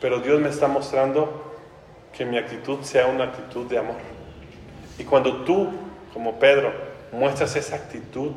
pero 0.00 0.18
Dios 0.18 0.40
me 0.40 0.48
está 0.48 0.66
mostrando 0.66 1.54
que 2.12 2.24
mi 2.24 2.38
actitud 2.38 2.80
sea 2.82 3.06
una 3.06 3.24
actitud 3.24 3.66
de 3.66 3.78
amor. 3.78 3.96
Y 4.98 5.04
cuando 5.04 5.44
tú, 5.44 5.70
como 6.12 6.40
Pedro, 6.40 6.72
muestras 7.12 7.54
esa 7.54 7.76
actitud, 7.76 8.32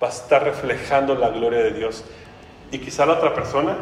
vas 0.00 0.20
a 0.20 0.22
estar 0.22 0.42
reflejando 0.42 1.14
la 1.14 1.28
gloria 1.28 1.60
de 1.60 1.72
Dios. 1.72 2.02
Y 2.70 2.78
quizá 2.78 3.04
la 3.04 3.12
otra 3.14 3.34
persona, 3.34 3.76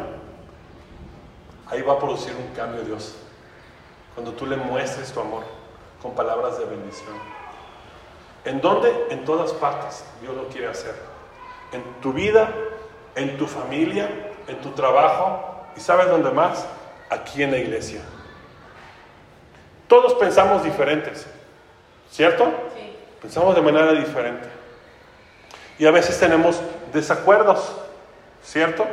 ahí 1.67 1.81
va 1.81 1.93
a 1.93 1.99
producir 1.99 2.33
un 2.35 2.53
cambio 2.53 2.81
Dios. 2.81 3.15
Cuando 4.13 4.33
tú 4.33 4.45
le 4.45 4.57
muestres 4.57 5.13
tu 5.13 5.21
amor 5.21 5.43
con 6.01 6.13
palabras 6.15 6.59
de 6.59 6.65
bendición. 6.65 7.15
¿En 8.43 8.59
dónde? 8.59 9.07
En 9.09 9.23
todas 9.23 9.53
partes 9.53 10.03
Dios 10.21 10.35
lo 10.35 10.49
quiere 10.49 10.67
hacer. 10.67 10.95
En 11.71 11.81
tu 12.01 12.11
vida, 12.11 12.51
en 13.19 13.37
tu 13.37 13.47
familia, 13.47 14.09
en 14.47 14.57
tu 14.61 14.71
trabajo 14.71 15.67
y 15.75 15.79
sabes 15.79 16.07
dónde 16.07 16.31
más, 16.31 16.65
aquí 17.09 17.43
en 17.43 17.51
la 17.51 17.57
iglesia. 17.57 18.01
Todos 19.87 20.13
pensamos 20.15 20.63
diferentes, 20.63 21.27
¿cierto? 22.11 22.45
Sí. 22.75 22.95
Pensamos 23.21 23.55
de 23.55 23.61
manera 23.61 23.91
diferente. 23.93 24.47
Y 25.77 25.85
a 25.85 25.91
veces 25.91 26.19
tenemos 26.19 26.61
desacuerdos, 26.93 27.75
¿cierto? 28.43 28.85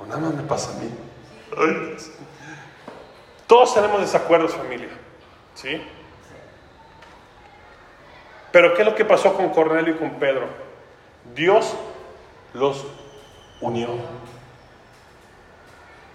O 0.00 0.06
nada 0.06 0.20
más 0.20 0.34
me 0.34 0.42
pasa 0.42 0.70
a 0.70 0.80
mí. 0.80 0.90
Todos 3.46 3.74
tenemos 3.74 4.00
desacuerdos, 4.00 4.54
familia. 4.54 4.88
¿Sí? 5.54 5.80
Pero 8.50 8.74
¿qué 8.74 8.82
es 8.82 8.88
lo 8.88 8.94
que 8.94 9.04
pasó 9.04 9.34
con 9.34 9.50
Cornelio 9.50 9.94
y 9.94 9.98
con 9.98 10.10
Pedro? 10.14 10.46
Dios 11.34 11.74
los 12.52 12.86
unió. 13.60 13.88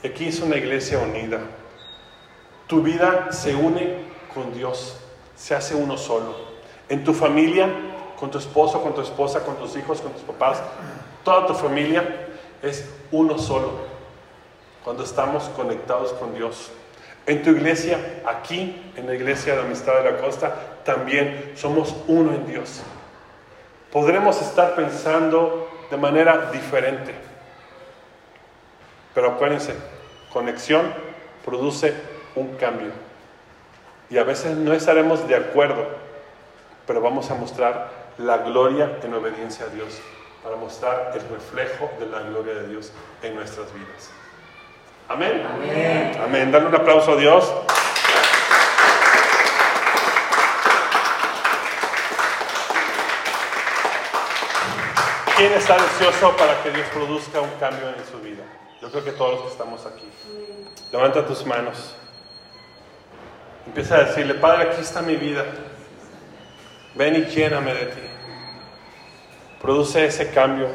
Aquí 0.04 0.28
es 0.28 0.40
una 0.40 0.56
iglesia 0.56 1.00
unida. 1.00 1.40
Tu 2.68 2.82
vida 2.82 3.32
se 3.32 3.56
une 3.56 3.98
con 4.34 4.54
Dios, 4.54 4.98
se 5.36 5.56
hace 5.56 5.76
uno 5.76 5.98
solo. 5.98 6.36
En 6.88 7.04
tu 7.04 7.14
familia, 7.14 7.70
con 8.20 8.32
tu 8.32 8.38
esposo, 8.38 8.82
con 8.82 8.94
tu 8.94 9.02
esposa, 9.02 9.42
con 9.42 9.56
tus 9.56 9.76
hijos, 9.76 10.02
con 10.02 10.12
tus 10.12 10.22
papás, 10.22 10.62
toda 11.24 11.48
tu 11.48 11.54
familia 11.54 12.28
es 12.62 12.88
uno 13.12 13.38
solo. 13.38 13.72
Cuando 14.84 15.04
estamos 15.04 15.44
conectados 15.56 16.14
con 16.14 16.34
Dios. 16.34 16.72
En 17.26 17.44
tu 17.44 17.52
iglesia, 17.52 18.22
aquí, 18.26 18.92
en 18.96 19.08
la 19.08 19.14
iglesia 19.14 19.56
de 19.56 19.62
Amistad 19.62 20.02
de 20.02 20.12
la 20.12 20.18
Costa, 20.18 20.56
también 20.84 21.54
somos 21.56 21.96
uno 22.08 22.34
en 22.34 22.48
Dios. 22.48 22.82
Podremos 23.92 24.42
estar 24.42 24.76
pensando 24.76 25.70
de 25.92 25.98
manera 25.98 26.50
diferente. 26.52 27.29
Pero 29.20 29.34
acuérdense, 29.34 29.76
conexión 30.32 30.94
produce 31.44 31.94
un 32.36 32.56
cambio. 32.56 32.92
Y 34.10 34.18
a 34.18 34.24
veces 34.24 34.56
no 34.56 34.72
estaremos 34.72 35.28
de 35.28 35.36
acuerdo, 35.36 35.86
pero 36.88 37.02
vamos 37.02 37.30
a 37.30 37.36
mostrar 37.36 37.90
la 38.18 38.38
gloria 38.38 38.98
en 39.04 39.14
obediencia 39.14 39.66
a 39.66 39.76
Dios, 39.76 40.00
para 40.42 40.56
mostrar 40.56 41.12
el 41.16 41.22
reflejo 41.30 41.92
de 42.00 42.06
la 42.06 42.22
gloria 42.22 42.54
de 42.54 42.70
Dios 42.70 42.94
en 43.22 43.36
nuestras 43.36 43.74
vidas. 43.74 44.10
Amén. 45.10 45.46
Amén. 45.54 46.18
Amén. 46.24 46.52
Dale 46.54 46.68
un 46.68 46.76
aplauso 46.76 47.12
a 47.12 47.16
Dios. 47.18 47.54
¿Quién 55.36 55.52
está 55.52 55.76
deseoso 55.76 56.38
para 56.38 56.64
que 56.64 56.72
Dios 56.72 56.88
produzca 56.94 57.42
un 57.42 57.52
cambio 57.60 57.90
en 57.90 58.06
su 58.10 58.18
vida? 58.22 58.46
Yo 58.82 58.90
creo 58.90 59.04
que 59.04 59.12
todos 59.12 59.32
los 59.34 59.42
que 59.42 59.48
estamos 59.50 59.86
aquí. 59.86 60.10
Levanta 60.92 61.26
tus 61.26 61.46
manos. 61.46 61.96
Empieza 63.66 63.96
a 63.96 64.04
decirle, 64.06 64.36
Padre, 64.36 64.70
aquí 64.70 64.82
está 64.82 65.02
mi 65.02 65.16
vida. 65.16 65.46
Ven 66.96 67.16
y 67.16 67.26
lléname 67.26 67.74
de 67.74 67.86
ti. 67.88 68.02
Produce 69.62 70.06
ese 70.06 70.32
cambio 70.32 70.70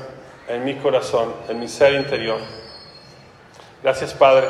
en 0.48 0.64
mi 0.64 0.76
corazón, 0.76 1.34
en 1.48 1.58
mi 1.58 1.68
ser 1.68 1.94
interior. 1.94 2.38
Gracias 3.82 4.14
Padre, 4.14 4.48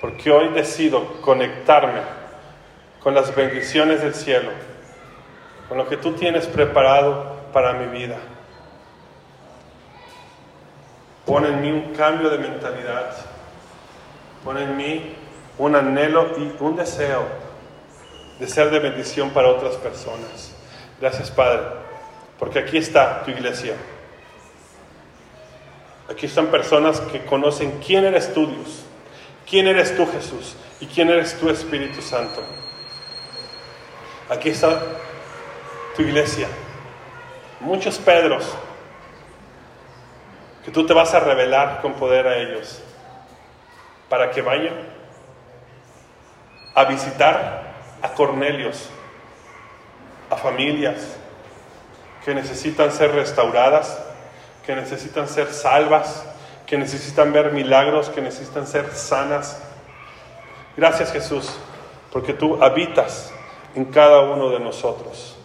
porque 0.00 0.30
hoy 0.30 0.48
decido 0.48 1.20
conectarme 1.20 2.00
con 3.02 3.14
las 3.14 3.34
bendiciones 3.34 4.02
del 4.02 4.14
cielo, 4.14 4.50
con 5.68 5.78
lo 5.78 5.88
que 5.88 5.96
tú 5.96 6.12
tienes 6.12 6.46
preparado 6.46 7.36
para 7.52 7.74
mi 7.74 7.86
vida. 7.86 8.16
Pon 11.30 11.46
en 11.46 11.60
mí 11.60 11.70
un 11.70 11.94
cambio 11.94 12.28
de 12.28 12.38
mentalidad, 12.38 13.14
pon 14.42 14.58
en 14.58 14.76
mí 14.76 15.14
un 15.58 15.76
anhelo 15.76 16.36
y 16.36 16.52
un 16.58 16.74
deseo 16.74 17.22
de 18.40 18.48
ser 18.48 18.68
de 18.70 18.80
bendición 18.80 19.30
para 19.30 19.46
otras 19.46 19.76
personas. 19.76 20.52
Gracias 21.00 21.30
Padre, 21.30 21.60
porque 22.36 22.58
aquí 22.58 22.78
está 22.78 23.22
tu 23.22 23.30
iglesia. 23.30 23.76
Aquí 26.10 26.26
están 26.26 26.48
personas 26.48 27.00
que 27.00 27.24
conocen 27.24 27.78
quién 27.78 28.04
eres 28.06 28.34
tú, 28.34 28.48
Dios, 28.48 28.84
quién 29.48 29.68
eres 29.68 29.96
tú, 29.96 30.08
Jesús, 30.10 30.56
y 30.80 30.86
quién 30.86 31.10
eres 31.10 31.38
tú, 31.38 31.48
Espíritu 31.48 32.02
Santo. 32.02 32.42
Aquí 34.28 34.48
está 34.48 34.82
tu 35.94 36.02
iglesia. 36.02 36.48
Muchos 37.60 37.98
Pedros 37.98 38.52
que 40.64 40.70
tú 40.70 40.86
te 40.86 40.92
vas 40.92 41.14
a 41.14 41.20
revelar 41.20 41.80
con 41.80 41.94
poder 41.94 42.26
a 42.26 42.36
ellos 42.36 42.82
para 44.08 44.30
que 44.30 44.42
vayan 44.42 44.74
a 46.74 46.84
visitar 46.84 47.72
a 48.02 48.08
Cornelios, 48.10 48.88
a 50.30 50.36
familias 50.36 51.16
que 52.24 52.34
necesitan 52.34 52.92
ser 52.92 53.12
restauradas 53.12 54.10
que 54.70 54.76
necesitan 54.76 55.28
ser 55.28 55.48
salvas, 55.48 56.24
que 56.66 56.78
necesitan 56.78 57.32
ver 57.32 57.52
milagros, 57.52 58.08
que 58.10 58.20
necesitan 58.20 58.66
ser 58.66 58.92
sanas. 58.92 59.60
Gracias 60.76 61.12
Jesús, 61.12 61.58
porque 62.12 62.34
tú 62.34 62.62
habitas 62.62 63.32
en 63.74 63.86
cada 63.86 64.20
uno 64.20 64.50
de 64.50 64.60
nosotros. 64.60 65.36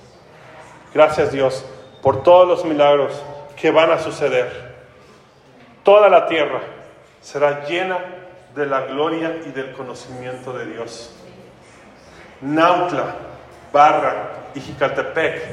Gracias 0.93 1.31
Dios 1.31 1.65
por 2.01 2.23
todos 2.23 2.47
los 2.47 2.65
milagros 2.65 3.13
que 3.55 3.71
van 3.71 3.91
a 3.91 3.99
suceder. 3.99 4.64
Toda 5.85 6.09
la 6.09 6.25
tierra 6.25 6.61
será 7.21 7.63
llena 7.65 7.99
de 8.55 8.65
la 8.65 8.81
gloria 8.87 9.37
y 9.45 9.51
del 9.51 9.71
conocimiento 9.73 10.51
de 10.51 10.65
Dios. 10.65 11.15
Nautla, 12.41 13.15
Barra 13.71 14.31
y 14.55 14.61
Jicaltepec 14.61 15.43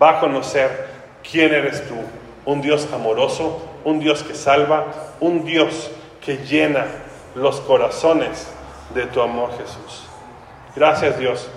va 0.00 0.18
a 0.18 0.20
conocer 0.20 0.86
quién 1.22 1.54
eres 1.54 1.88
tú 1.88 1.94
un 2.44 2.60
Dios 2.60 2.88
amoroso, 2.92 3.62
un 3.84 4.00
Dios 4.00 4.22
que 4.22 4.34
salva, 4.34 4.84
un 5.18 5.46
Dios 5.46 5.90
que 6.20 6.36
llena 6.36 6.84
los 7.34 7.58
corazones 7.60 8.52
de 8.92 9.06
tu 9.06 9.22
amor, 9.22 9.48
Jesús. 9.56 10.06
Gracias, 10.76 11.18
Dios, 11.18 11.48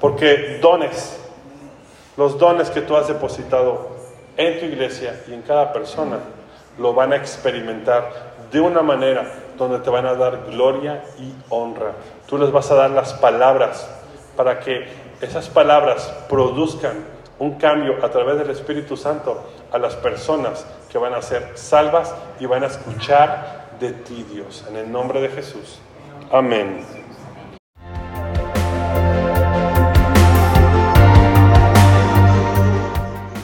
porque 0.00 0.60
dones, 0.62 1.18
los 2.16 2.38
dones 2.38 2.70
que 2.70 2.82
tú 2.82 2.96
has 2.96 3.08
depositado 3.08 3.90
en 4.36 4.60
tu 4.60 4.66
iglesia 4.66 5.20
y 5.26 5.34
en 5.34 5.42
cada 5.42 5.72
persona, 5.72 6.18
lo 6.82 6.92
van 6.92 7.12
a 7.12 7.16
experimentar 7.16 8.32
de 8.50 8.60
una 8.60 8.82
manera 8.82 9.24
donde 9.56 9.78
te 9.78 9.88
van 9.88 10.04
a 10.04 10.14
dar 10.14 10.44
gloria 10.50 11.04
y 11.18 11.32
honra. 11.48 11.92
Tú 12.26 12.36
les 12.36 12.50
vas 12.50 12.70
a 12.70 12.74
dar 12.74 12.90
las 12.90 13.14
palabras 13.14 13.88
para 14.36 14.58
que 14.58 14.88
esas 15.20 15.48
palabras 15.48 16.12
produzcan 16.28 17.04
un 17.38 17.54
cambio 17.58 18.04
a 18.04 18.10
través 18.10 18.38
del 18.38 18.50
Espíritu 18.50 18.96
Santo 18.96 19.42
a 19.70 19.78
las 19.78 19.94
personas 19.96 20.66
que 20.90 20.98
van 20.98 21.14
a 21.14 21.22
ser 21.22 21.52
salvas 21.54 22.14
y 22.40 22.46
van 22.46 22.64
a 22.64 22.66
escuchar 22.66 23.70
de 23.78 23.92
ti, 23.92 24.26
Dios. 24.30 24.64
En 24.68 24.76
el 24.76 24.90
nombre 24.90 25.20
de 25.20 25.28
Jesús. 25.28 25.78
Amén. 26.30 26.84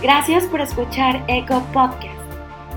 Gracias 0.02 0.44
por 0.46 0.60
escuchar 0.60 1.22
Eco 1.28 1.62
Podcast. 1.72 2.17